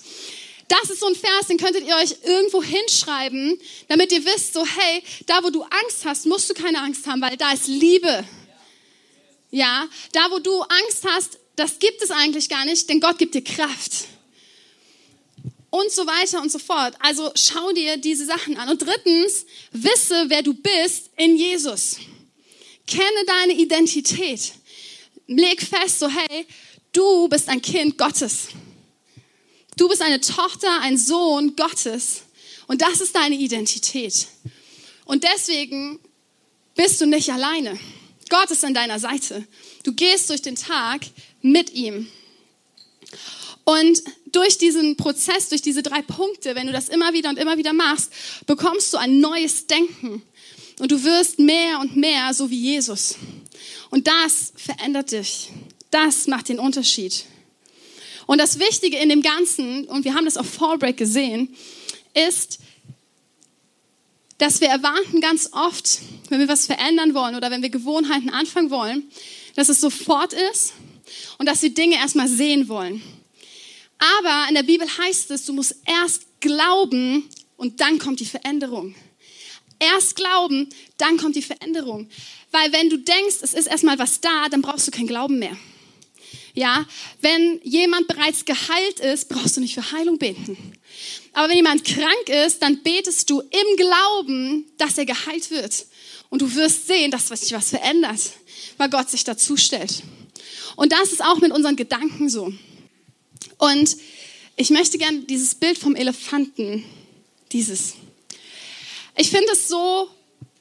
Das 0.71 0.89
ist 0.89 1.01
so 1.01 1.07
ein 1.07 1.15
Vers, 1.15 1.47
den 1.49 1.57
könntet 1.57 1.85
ihr 1.85 1.97
euch 1.97 2.15
irgendwo 2.23 2.63
hinschreiben, 2.63 3.59
damit 3.89 4.13
ihr 4.13 4.23
wisst, 4.23 4.53
so 4.53 4.65
hey, 4.65 5.03
da 5.25 5.43
wo 5.43 5.49
du 5.49 5.63
Angst 5.63 6.05
hast, 6.05 6.25
musst 6.25 6.49
du 6.49 6.53
keine 6.53 6.79
Angst 6.79 7.05
haben, 7.07 7.21
weil 7.21 7.35
da 7.35 7.51
ist 7.51 7.67
Liebe. 7.67 8.23
Ja, 9.49 9.89
da 10.13 10.31
wo 10.31 10.39
du 10.39 10.61
Angst 10.61 11.05
hast, 11.05 11.39
das 11.57 11.77
gibt 11.79 12.01
es 12.01 12.09
eigentlich 12.09 12.47
gar 12.47 12.63
nicht, 12.63 12.87
denn 12.87 13.01
Gott 13.01 13.17
gibt 13.17 13.35
dir 13.35 13.43
Kraft. 13.43 14.05
Und 15.71 15.91
so 15.91 16.07
weiter 16.07 16.41
und 16.41 16.49
so 16.49 16.59
fort. 16.59 16.95
Also 16.99 17.31
schau 17.35 17.73
dir 17.73 17.97
diese 17.97 18.25
Sachen 18.25 18.55
an. 18.55 18.69
Und 18.69 18.81
drittens, 18.81 19.45
wisse, 19.73 20.25
wer 20.29 20.41
du 20.41 20.53
bist 20.53 21.09
in 21.17 21.35
Jesus. 21.35 21.97
Kenne 22.87 23.25
deine 23.27 23.53
Identität. 23.59 24.53
Leg 25.27 25.61
fest, 25.61 25.99
so 25.99 26.07
hey, 26.07 26.47
du 26.93 27.27
bist 27.27 27.49
ein 27.49 27.61
Kind 27.61 27.97
Gottes. 27.97 28.47
Du 29.77 29.87
bist 29.87 30.01
eine 30.01 30.21
Tochter, 30.21 30.81
ein 30.81 30.97
Sohn 30.97 31.55
Gottes. 31.55 32.23
Und 32.67 32.81
das 32.81 33.01
ist 33.01 33.15
deine 33.15 33.35
Identität. 33.35 34.27
Und 35.05 35.23
deswegen 35.23 35.99
bist 36.75 37.01
du 37.01 37.05
nicht 37.05 37.31
alleine. 37.31 37.77
Gott 38.29 38.49
ist 38.51 38.63
an 38.63 38.73
deiner 38.73 38.99
Seite. 38.99 39.45
Du 39.83 39.93
gehst 39.93 40.29
durch 40.29 40.41
den 40.41 40.55
Tag 40.55 41.01
mit 41.41 41.73
ihm. 41.73 42.07
Und 43.65 44.01
durch 44.31 44.57
diesen 44.57 44.95
Prozess, 44.95 45.49
durch 45.49 45.61
diese 45.61 45.83
drei 45.83 46.01
Punkte, 46.01 46.55
wenn 46.55 46.67
du 46.67 46.73
das 46.73 46.89
immer 46.89 47.13
wieder 47.13 47.29
und 47.29 47.37
immer 47.37 47.57
wieder 47.57 47.73
machst, 47.73 48.11
bekommst 48.45 48.93
du 48.93 48.97
ein 48.97 49.19
neues 49.19 49.67
Denken. 49.67 50.23
Und 50.79 50.91
du 50.91 51.03
wirst 51.03 51.39
mehr 51.39 51.79
und 51.79 51.95
mehr 51.95 52.33
so 52.33 52.49
wie 52.49 52.59
Jesus. 52.59 53.15
Und 53.89 54.07
das 54.07 54.53
verändert 54.55 55.11
dich. 55.11 55.49
Das 55.91 56.27
macht 56.27 56.49
den 56.49 56.59
Unterschied. 56.59 57.25
Und 58.31 58.37
das 58.37 58.59
Wichtige 58.59 58.95
in 58.95 59.09
dem 59.09 59.21
Ganzen, 59.21 59.83
und 59.89 60.05
wir 60.05 60.13
haben 60.13 60.23
das 60.23 60.37
auf 60.37 60.47
Fallbreak 60.49 60.95
gesehen, 60.95 61.53
ist, 62.13 62.59
dass 64.37 64.61
wir 64.61 64.69
erwarten 64.69 65.19
ganz 65.19 65.49
oft, 65.51 65.99
wenn 66.29 66.39
wir 66.39 66.47
was 66.47 66.65
verändern 66.65 67.13
wollen 67.13 67.35
oder 67.35 67.51
wenn 67.51 67.61
wir 67.61 67.69
Gewohnheiten 67.69 68.29
anfangen 68.29 68.69
wollen, 68.69 69.03
dass 69.55 69.67
es 69.67 69.81
sofort 69.81 70.31
ist 70.31 70.71
und 71.39 71.45
dass 71.45 71.61
wir 71.61 71.73
Dinge 71.73 71.95
erstmal 71.95 72.29
sehen 72.29 72.69
wollen. 72.69 73.01
Aber 74.21 74.45
in 74.47 74.55
der 74.55 74.63
Bibel 74.63 74.87
heißt 74.87 75.29
es, 75.31 75.45
du 75.45 75.51
musst 75.51 75.75
erst 75.85 76.25
glauben 76.39 77.27
und 77.57 77.81
dann 77.81 77.99
kommt 77.99 78.21
die 78.21 78.25
Veränderung. 78.25 78.95
Erst 79.77 80.15
glauben, 80.15 80.69
dann 80.95 81.17
kommt 81.17 81.35
die 81.35 81.41
Veränderung. 81.41 82.07
Weil 82.51 82.71
wenn 82.71 82.89
du 82.89 82.95
denkst, 82.95 83.39
es 83.41 83.53
ist 83.53 83.67
erstmal 83.67 83.99
was 83.99 84.21
da, 84.21 84.47
dann 84.49 84.61
brauchst 84.61 84.87
du 84.87 84.91
keinen 84.91 85.07
Glauben 85.07 85.37
mehr. 85.37 85.57
Ja, 86.53 86.85
wenn 87.21 87.59
jemand 87.63 88.07
bereits 88.07 88.45
geheilt 88.45 88.99
ist, 88.99 89.29
brauchst 89.29 89.57
du 89.57 89.61
nicht 89.61 89.73
für 89.73 89.91
Heilung 89.91 90.17
beten. 90.17 90.57
Aber 91.33 91.49
wenn 91.49 91.57
jemand 91.57 91.85
krank 91.85 92.29
ist, 92.45 92.61
dann 92.61 92.83
betest 92.83 93.29
du 93.29 93.39
im 93.39 93.77
Glauben, 93.77 94.65
dass 94.77 94.97
er 94.97 95.05
geheilt 95.05 95.49
wird. 95.49 95.85
Und 96.29 96.41
du 96.41 96.55
wirst 96.55 96.87
sehen, 96.87 97.11
dass 97.11 97.27
sich 97.27 97.53
was 97.53 97.69
verändert, 97.69 98.19
weil 98.77 98.89
Gott 98.89 99.09
sich 99.09 99.23
dazu 99.23 99.55
stellt. 99.55 100.03
Und 100.75 100.91
das 100.91 101.11
ist 101.11 101.23
auch 101.23 101.39
mit 101.39 101.51
unseren 101.51 101.75
Gedanken 101.75 102.29
so. 102.29 102.53
Und 103.57 103.97
ich 104.55 104.69
möchte 104.69 104.97
gerne 104.97 105.19
dieses 105.21 105.55
Bild 105.55 105.77
vom 105.77 105.95
Elefanten, 105.95 106.83
dieses. 107.51 107.95
Ich 109.15 109.29
finde 109.29 109.51
es 109.51 109.67
so 109.67 110.09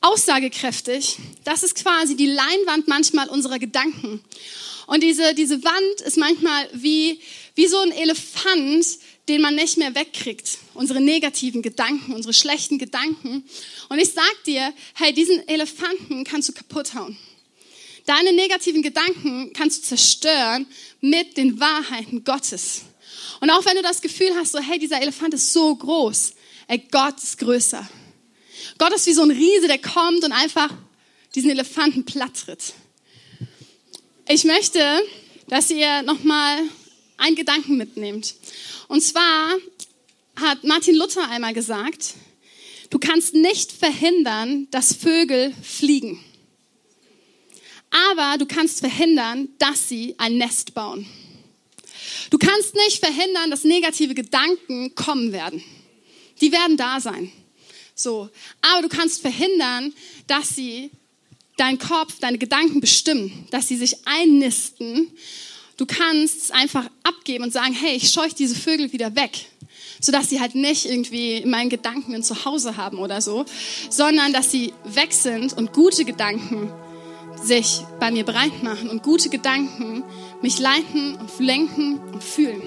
aussagekräftig. 0.01 1.19
Das 1.45 1.63
ist 1.63 1.75
quasi 1.75 2.17
die 2.17 2.27
Leinwand 2.27 2.89
manchmal 2.89 3.29
unserer 3.29 3.59
Gedanken. 3.59 4.23
Und 4.91 5.05
diese, 5.05 5.35
diese 5.35 5.63
Wand 5.63 6.01
ist 6.05 6.17
manchmal 6.17 6.69
wie, 6.73 7.21
wie 7.55 7.69
so 7.69 7.79
ein 7.79 7.93
Elefant, 7.93 8.85
den 9.29 9.41
man 9.41 9.55
nicht 9.55 9.77
mehr 9.77 9.95
wegkriegt. 9.95 10.59
Unsere 10.75 11.01
negativen 11.01 11.63
Gedanken, 11.63 12.13
unsere 12.13 12.35
schlechten 12.35 12.77
Gedanken. 12.77 13.45
Und 13.89 14.01
ich 14.01 14.13
sag 14.13 14.45
dir, 14.47 14.75
hey, 14.95 15.13
diesen 15.13 15.47
Elefanten 15.47 16.25
kannst 16.25 16.49
du 16.49 16.53
kaputt 16.53 16.95
hauen. 16.95 17.17
Deine 18.05 18.33
negativen 18.33 18.83
Gedanken 18.83 19.53
kannst 19.53 19.79
du 19.79 19.83
zerstören 19.91 20.67
mit 21.01 21.37
den 21.37 21.61
Wahrheiten 21.61 22.25
Gottes. 22.25 22.83
Und 23.41 23.51
auch 23.51 23.65
wenn 23.67 23.77
du 23.77 23.83
das 23.83 24.01
Gefühl 24.01 24.33
hast, 24.35 24.51
so, 24.51 24.59
hey, 24.59 24.81
dieser 24.81 25.01
Elefant 25.01 25.35
ist 25.35 25.53
so 25.53 25.73
groß, 25.73 26.33
ey, 26.67 26.79
Gott 26.91 27.17
ist 27.23 27.39
größer. 27.39 27.89
Gott 28.77 28.93
ist 28.93 29.07
wie 29.07 29.13
so 29.13 29.23
ein 29.23 29.31
Riese, 29.31 29.69
der 29.69 29.79
kommt 29.79 30.25
und 30.25 30.33
einfach 30.33 30.75
diesen 31.37 31.51
Elefanten 31.51 32.05
platt 32.05 32.33
tritt. 32.45 32.75
Ich 34.33 34.45
möchte, 34.45 34.81
dass 35.49 35.71
ihr 35.71 36.03
nochmal 36.03 36.61
einen 37.17 37.35
Gedanken 37.35 37.77
mitnehmt. 37.77 38.37
Und 38.87 39.01
zwar 39.01 39.57
hat 40.37 40.63
Martin 40.63 40.95
Luther 40.95 41.29
einmal 41.29 41.53
gesagt, 41.53 42.15
du 42.91 43.01
kannst 43.01 43.35
nicht 43.35 43.73
verhindern, 43.73 44.69
dass 44.71 44.95
Vögel 44.95 45.53
fliegen. 45.65 46.25
Aber 47.91 48.39
du 48.39 48.47
kannst 48.47 48.79
verhindern, 48.79 49.49
dass 49.59 49.89
sie 49.89 50.15
ein 50.17 50.37
Nest 50.37 50.75
bauen. 50.75 51.09
Du 52.31 52.39
kannst 52.39 52.77
nicht 52.77 53.05
verhindern, 53.05 53.51
dass 53.51 53.65
negative 53.65 54.15
Gedanken 54.15 54.95
kommen 54.95 55.33
werden. 55.33 55.61
Die 56.41 56.53
werden 56.53 56.77
da 56.77 57.01
sein. 57.01 57.33
So. 57.97 58.31
Aber 58.63 58.83
du 58.83 58.89
kannst 58.89 59.23
verhindern, 59.23 59.93
dass 60.29 60.51
sie 60.51 60.93
dein 61.61 61.79
Kopf, 61.79 62.19
deine 62.21 62.39
Gedanken 62.39 62.81
bestimmen, 62.81 63.47
dass 63.51 63.69
sie 63.69 63.77
sich 63.77 63.97
einnisten. 64.07 65.09
Du 65.77 65.85
kannst 65.85 66.45
es 66.45 66.51
einfach 66.51 66.89
abgeben 67.03 67.45
und 67.45 67.53
sagen, 67.53 67.75
hey, 67.75 67.97
ich 67.97 68.11
scheuche 68.11 68.35
diese 68.35 68.55
Vögel 68.55 68.93
wieder 68.93 69.15
weg, 69.15 69.47
sodass 70.01 70.31
sie 70.31 70.41
halt 70.41 70.55
nicht 70.55 70.87
irgendwie 70.87 71.37
in 71.37 71.51
meinen 71.51 71.69
Gedanken 71.69 72.15
ein 72.15 72.23
Zuhause 72.23 72.79
haben 72.79 72.99
oder 72.99 73.21
so, 73.21 73.45
sondern 73.91 74.33
dass 74.33 74.51
sie 74.51 74.73
weg 74.85 75.13
sind 75.13 75.53
und 75.53 75.75
gute 75.75 76.07
Gedanken 76.07 76.73
sich 77.43 77.83
bei 78.01 78.11
mir 78.11 78.25
bereit 78.25 78.63
machen 78.63 78.89
und 78.89 79.03
gute 79.03 79.29
Gedanken 79.29 80.03
mich 80.41 80.59
leiten 80.59 81.17
und 81.17 81.31
lenken 81.41 81.99
und 82.13 82.25
fühlen. 82.25 82.63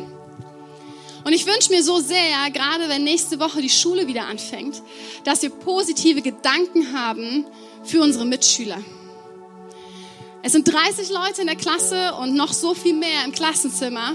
Und 1.23 1.33
ich 1.33 1.47
wünsche 1.47 1.71
mir 1.71 1.81
so 1.83 1.99
sehr, 1.99 2.51
gerade 2.51 2.89
wenn 2.89 3.03
nächste 3.03 3.39
Woche 3.39 3.61
die 3.61 3.69
Schule 3.69 4.07
wieder 4.07 4.27
anfängt, 4.27 4.83
dass 5.23 5.41
wir 5.41 5.49
positive 5.49 6.21
Gedanken 6.21 6.93
haben 6.93 7.45
für 7.83 8.01
unsere 8.01 8.25
Mitschüler. 8.25 8.77
Es 10.41 10.51
sind 10.51 10.67
30 10.67 11.09
Leute 11.09 11.41
in 11.41 11.47
der 11.47 11.55
Klasse 11.55 12.13
und 12.15 12.35
noch 12.35 12.51
so 12.51 12.73
viel 12.73 12.93
mehr 12.93 13.23
im 13.25 13.31
Klassenzimmer. 13.31 14.13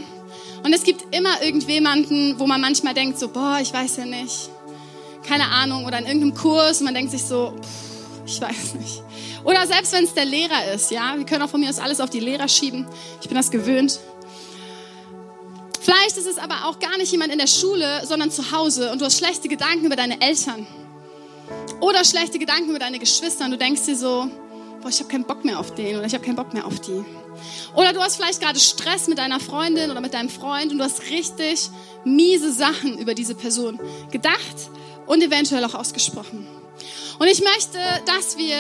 Und 0.63 0.75
es 0.75 0.83
gibt 0.83 1.15
immer 1.15 1.43
irgendjemanden, 1.43 2.39
wo 2.39 2.47
man 2.47 2.61
manchmal 2.61 2.93
denkt, 2.93 3.19
so, 3.19 3.29
boah, 3.29 3.59
ich 3.63 3.73
weiß 3.73 3.97
ja 3.97 4.05
nicht. 4.05 4.51
Keine 5.27 5.49
Ahnung. 5.49 5.87
Oder 5.87 5.99
in 5.99 6.07
irgendeinem 6.07 6.35
Kurs 6.35 6.81
und 6.81 6.85
man 6.85 6.95
denkt 6.95 7.13
sich 7.13 7.25
so, 7.25 7.55
pff, 7.61 8.27
ich 8.27 8.41
weiß 8.41 8.75
nicht. 8.75 9.03
Oder 9.45 9.67
selbst 9.67 9.93
wenn 9.93 10.05
es 10.05 10.13
der 10.13 10.27
Lehrer 10.27 10.73
ist, 10.75 10.91
ja. 10.91 11.15
Wir 11.17 11.25
können 11.25 11.43
auch 11.43 11.49
von 11.49 11.61
mir 11.61 11.71
aus 11.71 11.79
alles 11.79 12.01
auf 12.01 12.11
die 12.11 12.21
Lehrer 12.21 12.49
schieben. 12.49 12.87
Ich 13.23 13.29
bin 13.29 13.37
das 13.37 13.51
gewöhnt. 13.51 13.99
Vielleicht 15.81 16.19
ist 16.19 16.27
es 16.27 16.37
aber 16.37 16.67
auch 16.67 16.79
gar 16.79 16.99
nicht 16.99 17.11
jemand 17.11 17.33
in 17.33 17.39
der 17.39 17.47
Schule, 17.47 18.05
sondern 18.05 18.31
zu 18.31 18.53
Hause 18.53 18.93
und 18.93 19.01
du 19.01 19.07
hast 19.07 19.17
schlechte 19.17 19.49
Gedanken 19.49 19.87
über 19.87 19.97
deine 19.97 20.21
Eltern. 20.21 20.67
Oder 21.81 22.05
schlechte 22.05 22.39
Gedanken 22.39 22.71
über 22.71 22.79
deine 22.79 22.99
Geschwister 22.99 23.45
und 23.45 23.53
du 23.53 23.59
denkst 23.59 23.87
dir 23.87 23.97
so, 23.97 24.29
boah, 24.81 24.89
ich 24.89 24.99
habe 24.99 25.09
keinen 25.09 25.25
Bock 25.25 25.45
mehr 25.45 25.59
auf 25.59 25.75
den 25.75 25.97
oder 25.97 26.07
ich 26.07 26.15
habe 26.15 26.25
keinen 26.25 26.37
Bock 26.37 26.53
mehr 26.55 26.67
auf 26.67 26.81
die. 26.81 27.05
Oder 27.75 27.93
du 27.93 28.01
hast 28.01 28.17
vielleicht 28.17 28.41
gerade 28.41 28.59
Stress 28.59 29.07
mit 29.07 29.19
deiner 29.19 29.41
Freundin 29.41 29.91
oder 29.91 30.01
mit 30.01 30.15
deinem 30.15 30.29
Freund 30.29 30.73
und 30.73 30.79
du 30.79 30.85
hast 30.85 31.11
richtig 31.11 31.71
miese 32.05 32.53
Sachen 32.53 32.99
über 32.99 33.15
diese 33.15 33.35
Person 33.35 33.79
gedacht 34.11 34.71
und 35.07 35.23
eventuell 35.23 35.65
auch 35.65 35.75
ausgesprochen. 35.75 36.47
Und 37.19 37.27
ich 37.27 37.43
möchte, 37.43 37.79
dass 38.07 38.39
wir 38.39 38.57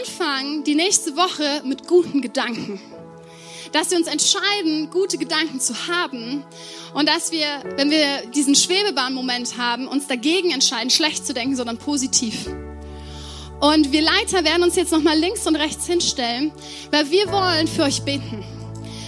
anfangen, 0.00 0.64
die 0.64 0.74
nächste 0.74 1.16
Woche 1.16 1.62
mit 1.64 1.86
guten 1.86 2.20
Gedanken. 2.20 2.80
Dass 3.72 3.90
wir 3.90 3.98
uns 3.98 4.06
entscheiden, 4.06 4.90
gute 4.90 5.18
Gedanken 5.18 5.60
zu 5.60 5.74
haben 5.88 6.44
und 6.94 7.08
dass 7.08 7.32
wir, 7.32 7.46
wenn 7.76 7.90
wir 7.90 8.26
diesen 8.34 8.54
Schwebebahnmoment 8.54 9.58
haben, 9.58 9.88
uns 9.88 10.06
dagegen 10.06 10.50
entscheiden, 10.50 10.90
schlecht 10.90 11.26
zu 11.26 11.34
denken, 11.34 11.56
sondern 11.56 11.78
positiv. 11.78 12.48
Und 13.60 13.90
wir 13.90 14.02
Leiter 14.02 14.44
werden 14.44 14.62
uns 14.62 14.76
jetzt 14.76 14.92
nochmal 14.92 15.18
links 15.18 15.46
und 15.46 15.56
rechts 15.56 15.86
hinstellen, 15.86 16.52
weil 16.90 17.10
wir 17.10 17.30
wollen 17.32 17.66
für 17.66 17.84
euch 17.84 18.02
beten. 18.02 18.44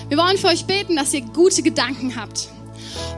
Wir 0.09 0.17
wollen 0.17 0.39
für 0.39 0.49
euch 0.49 0.65
beten, 0.65 0.97
dass 0.97 1.13
ihr 1.13 1.21
gute 1.21 1.63
Gedanken 1.63 2.17
habt. 2.17 2.49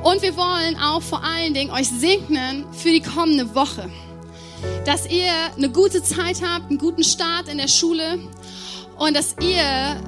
Und 0.03 0.22
wir 0.22 0.37
wollen 0.37 0.76
auch 0.76 1.03
vor 1.03 1.22
allen 1.22 1.55
Dingen 1.55 1.70
euch 1.70 1.88
segnen 1.88 2.66
für 2.72 2.90
die 2.90 3.00
kommende 3.00 3.55
Woche. 3.55 3.88
Dass 4.85 5.07
ihr 5.09 5.33
eine 5.57 5.70
gute 5.70 6.03
Zeit 6.03 6.42
habt, 6.42 6.68
einen 6.68 6.79
guten 6.79 7.05
Start 7.05 7.48
in 7.48 7.59
der 7.59 7.68
Schule 7.68 8.18
und 8.98 9.16
dass 9.16 9.37
ihr 9.40 10.03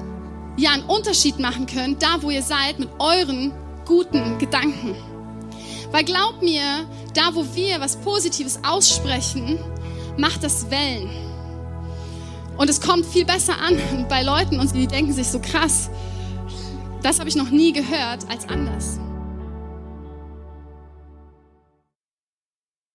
ja 0.57 0.71
einen 0.71 0.83
Unterschied 0.83 1.39
machen 1.39 1.65
könnt, 1.65 2.03
da 2.03 2.21
wo 2.21 2.29
ihr 2.29 2.43
seid, 2.43 2.79
mit 2.79 2.89
euren 2.99 3.51
guten 3.85 4.37
Gedanken. 4.37 4.95
Weil 5.91 6.03
glaubt 6.03 6.41
mir, 6.41 6.85
da 7.13 7.33
wo 7.33 7.45
wir 7.53 7.79
was 7.79 7.97
Positives 7.97 8.59
aussprechen, 8.63 9.59
macht 10.17 10.43
das 10.43 10.69
Wellen. 10.69 11.09
Und 12.57 12.69
es 12.69 12.81
kommt 12.81 13.05
viel 13.05 13.25
besser 13.25 13.55
an 13.59 14.05
bei 14.09 14.21
Leuten 14.21 14.59
und 14.59 14.73
die 14.75 14.87
denken 14.87 15.13
sich 15.13 15.27
so 15.27 15.39
krass, 15.39 15.89
das 17.01 17.19
habe 17.19 17.29
ich 17.29 17.35
noch 17.35 17.49
nie 17.49 17.73
gehört 17.73 18.29
als 18.29 18.47
anders. 18.47 18.99